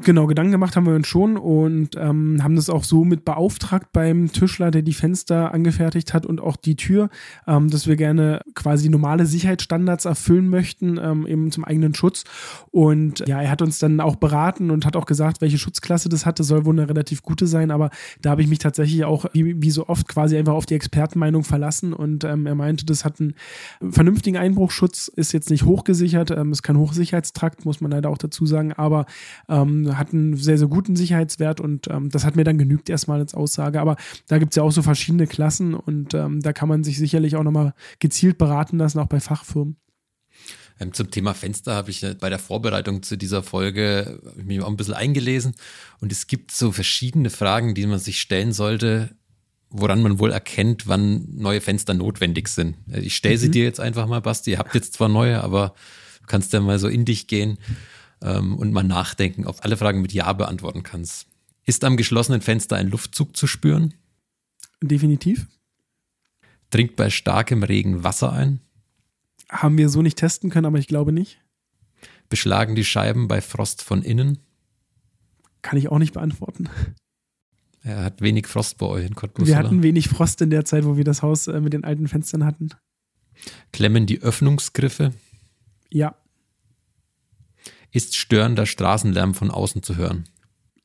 Genau, 0.01 0.27
Gedanken 0.27 0.53
gemacht 0.53 0.77
haben 0.77 0.87
wir 0.87 0.95
uns 0.95 1.09
schon 1.09 1.37
und 1.37 1.97
ähm, 1.97 2.39
haben 2.43 2.55
das 2.55 2.71
auch 2.71 2.85
so 2.85 3.05
mit 3.05 3.25
beauftragt 3.25 3.89
beim 3.93 4.31
Tischler, 4.31 4.71
der 4.71 4.83
die 4.83 4.93
Fenster 4.93 5.53
angefertigt 5.53 6.15
hat 6.15 6.25
und 6.25 6.41
auch 6.41 6.57
die 6.57 6.77
Tür, 6.77 7.11
ähm, 7.49 7.69
dass 7.69 7.89
wir 7.89 7.97
gerne 7.97 8.43
quasi 8.55 8.91
normale 8.91 9.27
Sicherheitsstandards 9.27 10.05
erfüllen 10.05 10.49
möchten, 10.51 11.01
ähm, 11.03 11.27
eben 11.27 11.51
zum 11.51 11.65
eigenen 11.65 11.95
Schutz. 11.95 12.23
Und 12.71 13.27
ja, 13.27 13.43
er 13.43 13.51
hat 13.51 13.61
uns 13.61 13.81
dann 13.81 14.01
auch 14.01 14.15
beraten 14.17 14.71
und 14.71 14.87
hat 14.87 14.95
auch 14.95 15.07
gesagt, 15.07 15.41
welche 15.41 15.59
Schutzklasse 15.59 16.09
das 16.09 16.27
hatte, 16.27 16.45
soll 16.45 16.65
wohl 16.65 16.79
eine 16.79 16.89
relativ 16.89 17.23
gute 17.23 17.49
sein, 17.49 17.73
aber 17.73 17.91
da 18.23 18.31
habe 18.31 18.43
ich 18.43 18.49
mich 18.49 18.61
tatsächlich 18.61 19.05
auch, 19.05 19.27
wie, 19.33 19.61
wie, 19.61 19.71
so 19.71 19.89
oft, 19.89 20.07
quasi 20.07 20.37
einfach 20.37 20.55
auf 20.55 20.67
die 20.67 20.75
Expertenmeinung 20.75 21.43
verlassen 21.43 21.93
und 21.93 22.23
ähm, 22.23 22.47
er 22.47 22.55
meinte, 22.55 22.87
das 22.87 23.05
hat 23.05 23.21
einen 23.21 23.35
vernünftigen 23.91 24.37
Einbruchschutz, 24.37 25.09
ist 25.09 25.33
jetzt 25.33 25.51
nicht 25.51 25.65
hochgesichert, 25.65 26.31
ähm, 26.31 26.53
ist 26.53 26.63
kein 26.63 26.79
Hochsicherheitstrakt, 26.79 27.65
muss 27.65 27.81
man 27.81 27.91
leider 27.91 28.11
auch 28.11 28.19
dazu 28.19 28.47
sagen, 28.47 28.73
aber 28.73 29.07
ähm, 29.49 29.88
hat 29.97 30.13
einen 30.13 30.37
sehr, 30.37 30.59
sehr 30.59 30.69
guten 30.69 30.97
Sicherheitswert 30.97 31.61
und 31.61 31.89
ähm, 31.89 32.11
das 32.11 32.25
hat 32.25 32.37
mir 32.37 32.45
dann 32.45 32.59
genügt 32.59 32.91
erstmal 32.91 33.21
als 33.21 33.35
Aussage. 33.35 33.81
Aber 33.81 33.97
da 34.27 34.39
gibt 34.39 34.53
es 34.53 34.57
ja 34.57 34.63
auch 34.63 34.73
so 34.73 34.83
verschiedene 34.83 35.27
Klassen 35.27 35.75
und 35.75 36.15
ähm, 36.15 36.41
da 36.41 36.53
kann 36.53 36.69
man 36.69 36.85
sich 36.85 36.99
sicherlich 36.99 37.37
auch 37.37 37.43
nochmal 37.43 37.75
gezielt 37.99 38.39
beraten 38.39 38.79
lassen, 38.79 38.99
auch 38.99 39.07
bei 39.07 39.21
Fachfirmen. 39.21 39.77
Ähm, 40.81 40.93
zum 40.93 41.11
Thema 41.11 41.35
Fenster 41.35 41.75
habe 41.75 41.91
ich 41.91 42.05
bei 42.21 42.29
der 42.29 42.39
Vorbereitung 42.39 43.03
zu 43.03 43.17
dieser 43.17 43.43
Folge 43.43 44.21
mich 44.37 44.61
auch 44.61 44.69
ein 44.69 44.77
bisschen 44.77 44.95
eingelesen 44.95 45.55
und 46.01 46.13
es 46.13 46.27
gibt 46.27 46.53
so 46.53 46.73
verschiedene 46.73 47.31
Fragen, 47.31 47.75
die 47.75 47.87
man 47.87 47.99
sich 47.99 48.21
stellen 48.21 48.53
sollte, 48.53 49.17
woran 49.71 50.03
man 50.03 50.19
wohl 50.19 50.33
erkennt, 50.33 50.87
wann 50.87 51.27
neue 51.35 51.61
Fenster 51.61 51.95
notwendig 51.95 52.49
sind. 52.49 52.77
Ich 52.93 53.17
stelle 53.17 53.39
sie 53.39 53.49
mhm. 53.49 53.53
dir 53.53 53.65
jetzt 53.65 53.81
einfach 53.81 54.07
mal, 54.07 54.21
Basti. 54.21 54.53
Ihr 54.53 54.59
habt 54.59 54.75
jetzt 54.75 54.95
zwar 54.95 55.09
neue, 55.09 55.43
aber 55.43 55.75
du 56.21 56.27
kannst 56.27 56.53
ja 56.53 56.61
mal 56.61 56.79
so 56.79 56.89
in 56.89 57.05
dich 57.05 57.27
gehen 57.27 57.59
ähm, 58.23 58.57
und 58.57 58.73
mal 58.73 58.83
nachdenken, 58.83 59.47
auf 59.47 59.65
alle 59.65 59.77
Fragen 59.77 60.03
mit 60.03 60.13
Ja 60.13 60.33
beantworten 60.33 60.83
kannst. 60.83 61.27
Ist 61.65 61.85
am 61.85 61.97
geschlossenen 61.97 62.41
Fenster 62.41 62.77
ein 62.77 62.89
Luftzug 62.89 63.37
zu 63.37 63.47
spüren? 63.47 63.95
Definitiv. 64.83 65.47
Trinkt 66.71 66.97
bei 66.97 67.11
starkem 67.11 67.63
Regen 67.63 68.05
Wasser 68.05 68.33
ein? 68.33 68.61
Haben 69.49 69.79
wir 69.79 69.89
so 69.89 70.03
nicht 70.03 70.19
testen 70.19 70.51
können, 70.51 70.67
aber 70.67 70.79
ich 70.79 70.87
glaube 70.87 71.13
nicht. 71.13 71.41
Beschlagen 72.29 72.75
die 72.75 72.85
Scheiben 72.85 73.29
bei 73.29 73.41
Frost 73.41 73.83
von 73.83 74.03
innen? 74.03 74.39
Kann 75.63 75.79
ich 75.79 75.89
auch 75.89 75.99
nicht 75.99 76.15
beantworten. 76.15 76.69
Er 77.83 78.05
hat 78.05 78.21
wenig 78.21 78.47
Frost 78.47 78.77
bei 78.79 78.87
euch 78.87 79.07
in 79.07 79.15
Cottbus. 79.15 79.49
Wir 79.49 79.57
hatten 79.57 79.77
oder? 79.77 79.83
wenig 79.83 80.09
Frost 80.09 80.43
in 80.43 80.51
der 80.51 80.65
Zeit, 80.65 80.85
wo 80.85 80.97
wir 80.97 81.05
das 81.05 81.23
Haus 81.23 81.47
äh, 81.47 81.61
mit 81.61 81.73
den 81.73 81.85
alten 81.85 82.07
Fenstern 82.07 82.45
hatten. 82.45 82.71
Klemmen 83.73 84.05
die 84.05 84.21
Öffnungsgriffe? 84.21 85.15
Ja. 85.91 86.17
Ist 87.91 88.17
störender 88.17 88.67
Straßenlärm 88.67 89.35
von 89.35 89.51
außen 89.51 89.83
zu 89.83 89.97
hören? 89.97 90.29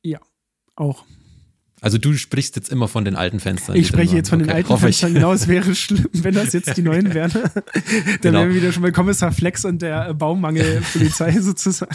Ja, 0.02 0.20
auch. 0.76 1.04
Also 1.84 1.98
du 1.98 2.14
sprichst 2.14 2.56
jetzt 2.56 2.72
immer 2.72 2.88
von 2.88 3.04
den 3.04 3.14
alten 3.14 3.40
Fenstern. 3.40 3.76
Ich 3.76 3.88
spreche 3.88 4.16
jetzt 4.16 4.30
von 4.30 4.40
okay, 4.40 4.48
den 4.48 4.56
alten 4.56 4.78
Fenstern. 4.78 5.10
Ich. 5.10 5.14
Genau, 5.16 5.34
es 5.34 5.48
wäre 5.48 5.74
schlimm, 5.74 6.06
wenn 6.14 6.32
das 6.32 6.54
jetzt 6.54 6.74
die 6.78 6.82
neuen 6.82 7.12
wären. 7.12 7.30
Dann 7.32 7.52
genau. 8.22 8.38
wären 8.38 8.48
wir 8.48 8.56
wieder 8.56 8.72
schon 8.72 8.82
bei 8.82 8.90
Kommissar 8.90 9.32
Flex 9.32 9.66
und 9.66 9.82
der 9.82 10.14
Baumangelpolizei 10.14 11.32
sozusagen. 11.40 11.94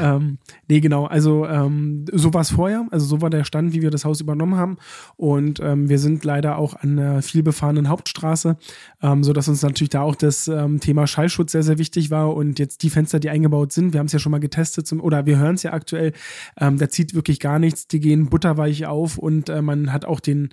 ähm, 0.00 0.38
nee, 0.68 0.80
genau. 0.80 1.04
Also 1.04 1.46
ähm, 1.46 2.06
so 2.12 2.32
war 2.32 2.40
es 2.40 2.52
vorher. 2.52 2.86
Also 2.92 3.04
so 3.04 3.20
war 3.20 3.28
der 3.28 3.44
Stand, 3.44 3.74
wie 3.74 3.82
wir 3.82 3.90
das 3.90 4.06
Haus 4.06 4.22
übernommen 4.22 4.56
haben. 4.56 4.78
Und 5.16 5.60
ähm, 5.60 5.90
wir 5.90 5.98
sind 5.98 6.24
leider 6.24 6.56
auch 6.56 6.74
an 6.74 6.98
einer 6.98 7.20
vielbefahrenen 7.20 7.90
Hauptstraße, 7.90 8.56
ähm, 9.02 9.22
sodass 9.22 9.48
uns 9.48 9.60
natürlich 9.60 9.90
da 9.90 10.00
auch 10.00 10.14
das 10.14 10.48
ähm, 10.48 10.80
Thema 10.80 11.06
Schallschutz 11.06 11.52
sehr, 11.52 11.62
sehr 11.62 11.76
wichtig 11.76 12.10
war. 12.10 12.34
Und 12.34 12.58
jetzt 12.58 12.82
die 12.82 12.88
Fenster, 12.88 13.20
die 13.20 13.28
eingebaut 13.28 13.70
sind, 13.70 13.92
wir 13.92 14.00
haben 14.00 14.06
es 14.06 14.12
ja 14.12 14.18
schon 14.18 14.32
mal 14.32 14.40
getestet, 14.40 14.86
zum, 14.86 15.02
oder 15.02 15.26
wir 15.26 15.36
hören 15.36 15.56
es 15.56 15.62
ja 15.62 15.74
aktuell, 15.74 16.14
ähm, 16.58 16.78
da 16.78 16.88
zieht 16.88 17.12
wirklich 17.12 17.38
gar 17.38 17.58
nichts. 17.58 17.86
Die 17.86 18.00
gehen 18.00 18.30
butterweich 18.30 18.86
auf 18.86 18.93
auf 18.94 19.18
und 19.18 19.48
äh, 19.48 19.60
man 19.60 19.92
hat 19.92 20.04
auch 20.04 20.20
den 20.20 20.50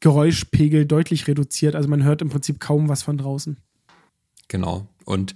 Geräuschpegel 0.00 0.86
deutlich 0.86 1.26
reduziert. 1.26 1.74
Also 1.74 1.88
man 1.88 2.04
hört 2.04 2.22
im 2.22 2.28
Prinzip 2.28 2.60
kaum 2.60 2.88
was 2.88 3.02
von 3.02 3.18
draußen. 3.18 3.56
Genau. 4.48 4.86
Und 5.04 5.34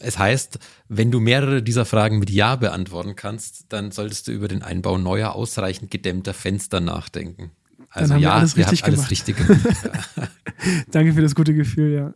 Es 0.00 0.18
heißt, 0.18 0.58
wenn 0.88 1.10
du 1.10 1.20
mehrere 1.20 1.62
dieser 1.62 1.86
Fragen 1.86 2.18
mit 2.18 2.28
Ja 2.28 2.56
beantworten 2.56 3.16
kannst, 3.16 3.72
dann 3.72 3.92
solltest 3.92 4.28
du 4.28 4.32
über 4.32 4.46
den 4.46 4.62
Einbau 4.62 4.98
neuer, 4.98 5.34
ausreichend 5.34 5.90
gedämmter 5.90 6.34
Fenster 6.34 6.80
nachdenken. 6.80 7.50
Also 7.90 8.16
ja, 8.16 8.34
alles 8.34 8.56
richtig 8.56 8.84
alles 8.84 8.96
gemacht. 8.96 9.10
richtig 9.10 9.36
gemacht. 9.36 9.76
Ja. 10.16 10.28
Danke 10.90 11.14
für 11.14 11.22
das 11.22 11.34
gute 11.34 11.54
Gefühl, 11.54 11.94
ja. 11.94 12.14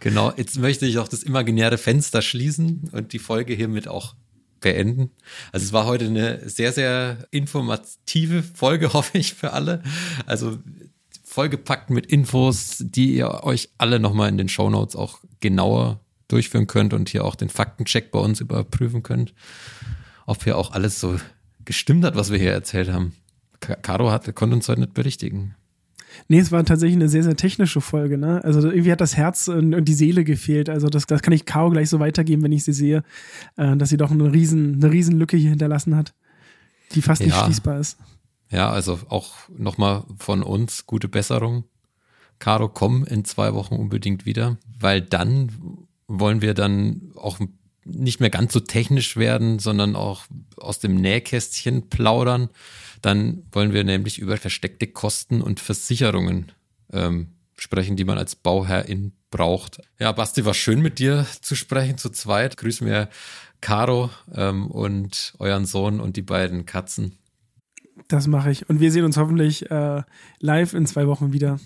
genau, 0.00 0.32
jetzt 0.36 0.58
möchte 0.58 0.84
ich 0.86 0.98
auch 0.98 1.08
das 1.08 1.22
imaginäre 1.22 1.78
Fenster 1.78 2.20
schließen 2.20 2.90
und 2.92 3.12
die 3.12 3.18
Folge 3.18 3.54
hiermit 3.54 3.88
auch 3.88 4.14
beenden. 4.60 5.10
Also 5.52 5.64
es 5.64 5.72
war 5.72 5.86
heute 5.86 6.06
eine 6.06 6.48
sehr, 6.48 6.72
sehr 6.72 7.18
informative 7.30 8.42
Folge, 8.42 8.92
hoffe 8.92 9.18
ich, 9.18 9.34
für 9.34 9.52
alle. 9.52 9.82
Also 10.26 10.58
vollgepackt 11.24 11.90
mit 11.90 12.06
Infos, 12.06 12.76
die 12.78 13.14
ihr 13.14 13.44
euch 13.44 13.70
alle 13.78 14.00
nochmal 14.00 14.28
in 14.28 14.38
den 14.38 14.48
Show 14.48 14.70
Notes 14.70 14.96
auch 14.96 15.20
genauer 15.40 16.00
durchführen 16.28 16.66
könnt 16.66 16.94
und 16.94 17.08
hier 17.08 17.24
auch 17.24 17.34
den 17.34 17.48
Faktencheck 17.48 18.10
bei 18.10 18.18
uns 18.18 18.40
überprüfen 18.40 19.02
könnt, 19.02 19.34
ob 20.26 20.44
hier 20.44 20.56
auch 20.56 20.72
alles 20.72 20.98
so 20.98 21.18
gestimmt 21.64 22.04
hat, 22.04 22.16
was 22.16 22.30
wir 22.30 22.38
hier 22.38 22.52
erzählt 22.52 22.90
haben. 22.90 23.14
Caro 23.60 24.16
konnte 24.34 24.56
uns 24.56 24.68
heute 24.68 24.80
nicht 24.80 24.94
berichtigen. 24.94 25.54
Nee, 26.28 26.38
es 26.38 26.52
war 26.52 26.64
tatsächlich 26.64 26.96
eine 26.96 27.08
sehr, 27.08 27.22
sehr 27.22 27.36
technische 27.36 27.80
Folge, 27.80 28.18
ne? 28.18 28.42
Also 28.44 28.68
irgendwie 28.68 28.92
hat 28.92 29.00
das 29.00 29.16
Herz 29.16 29.48
und, 29.48 29.84
die 29.84 29.94
Seele 29.94 30.24
gefehlt. 30.24 30.68
Also 30.68 30.88
das, 30.88 31.06
das 31.06 31.22
kann 31.22 31.32
ich 31.32 31.44
Caro 31.44 31.70
gleich 31.70 31.88
so 31.88 32.00
weitergeben, 32.00 32.42
wenn 32.42 32.52
ich 32.52 32.64
sie 32.64 32.72
sehe, 32.72 33.02
äh, 33.56 33.76
dass 33.76 33.88
sie 33.88 33.96
doch 33.96 34.10
eine 34.10 34.32
riesen, 34.32 34.76
eine 34.76 34.92
riesen 34.92 35.18
Lücke 35.18 35.36
hier 35.36 35.50
hinterlassen 35.50 35.96
hat, 35.96 36.14
die 36.94 37.02
fast 37.02 37.20
ja. 37.20 37.26
nicht 37.26 37.36
schließbar 37.36 37.80
ist. 37.80 37.98
Ja, 38.50 38.70
also 38.70 38.98
auch 39.08 39.34
nochmal 39.56 40.04
von 40.18 40.42
uns 40.42 40.86
gute 40.86 41.08
Besserung. 41.08 41.64
Caro, 42.38 42.68
komm 42.68 43.04
in 43.04 43.24
zwei 43.24 43.54
Wochen 43.54 43.74
unbedingt 43.74 44.26
wieder, 44.26 44.58
weil 44.78 45.00
dann 45.00 45.50
wollen 46.06 46.42
wir 46.42 46.54
dann 46.54 47.12
auch 47.16 47.38
nicht 47.84 48.20
mehr 48.20 48.30
ganz 48.30 48.52
so 48.52 48.60
technisch 48.60 49.16
werden, 49.16 49.58
sondern 49.58 49.96
auch 49.96 50.24
aus 50.56 50.78
dem 50.78 50.96
Nähkästchen 50.96 51.88
plaudern. 51.88 52.50
Dann 53.06 53.44
wollen 53.52 53.72
wir 53.72 53.84
nämlich 53.84 54.18
über 54.18 54.36
versteckte 54.36 54.88
Kosten 54.88 55.40
und 55.40 55.60
Versicherungen 55.60 56.50
ähm, 56.92 57.28
sprechen, 57.56 57.94
die 57.94 58.02
man 58.02 58.18
als 58.18 58.34
Bauherrin 58.34 59.12
braucht. 59.30 59.80
Ja, 60.00 60.10
Basti, 60.10 60.44
war 60.44 60.54
schön 60.54 60.82
mit 60.82 60.98
dir 60.98 61.24
zu 61.40 61.54
sprechen, 61.54 61.98
zu 61.98 62.10
zweit. 62.10 62.56
Grüß 62.56 62.80
mir 62.80 63.08
Caro 63.60 64.10
ähm, 64.34 64.66
und 64.66 65.34
euren 65.38 65.66
Sohn 65.66 66.00
und 66.00 66.16
die 66.16 66.22
beiden 66.22 66.66
Katzen. 66.66 67.16
Das 68.08 68.26
mache 68.26 68.50
ich. 68.50 68.68
Und 68.68 68.80
wir 68.80 68.90
sehen 68.90 69.04
uns 69.04 69.16
hoffentlich 69.16 69.70
äh, 69.70 70.02
live 70.40 70.74
in 70.74 70.84
zwei 70.84 71.06
Wochen 71.06 71.32
wieder, 71.32 71.60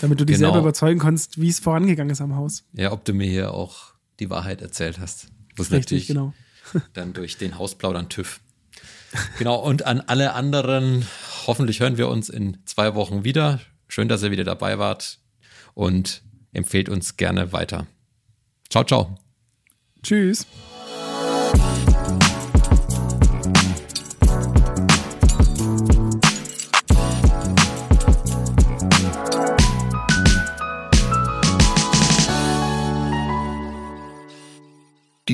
damit 0.00 0.20
du 0.20 0.24
dich 0.24 0.36
genau. 0.36 0.52
selber 0.52 0.60
überzeugen 0.60 1.00
kannst, 1.00 1.38
wie 1.38 1.50
es 1.50 1.60
vorangegangen 1.60 2.12
ist 2.12 2.22
am 2.22 2.34
Haus. 2.34 2.64
Ja, 2.72 2.92
ob 2.92 3.04
du 3.04 3.12
mir 3.12 3.28
hier 3.28 3.52
auch 3.52 3.92
die 4.20 4.30
Wahrheit 4.30 4.62
erzählt 4.62 4.98
hast. 4.98 5.28
Muss 5.58 5.70
Richtig, 5.70 6.06
genau. 6.06 6.32
dann 6.94 7.12
durch 7.12 7.36
den 7.36 7.58
Hausplaudern 7.58 8.08
TÜV. 8.08 8.40
Genau, 9.38 9.56
und 9.56 9.86
an 9.86 10.00
alle 10.00 10.34
anderen, 10.34 11.06
hoffentlich 11.46 11.80
hören 11.80 11.96
wir 11.96 12.08
uns 12.08 12.28
in 12.28 12.58
zwei 12.66 12.94
Wochen 12.94 13.24
wieder. 13.24 13.60
Schön, 13.88 14.08
dass 14.08 14.22
ihr 14.22 14.30
wieder 14.30 14.44
dabei 14.44 14.78
wart 14.78 15.18
und 15.74 16.22
empfehlt 16.52 16.88
uns 16.88 17.16
gerne 17.16 17.52
weiter. 17.52 17.86
Ciao, 18.68 18.84
ciao. 18.84 19.18
Tschüss. 20.02 20.46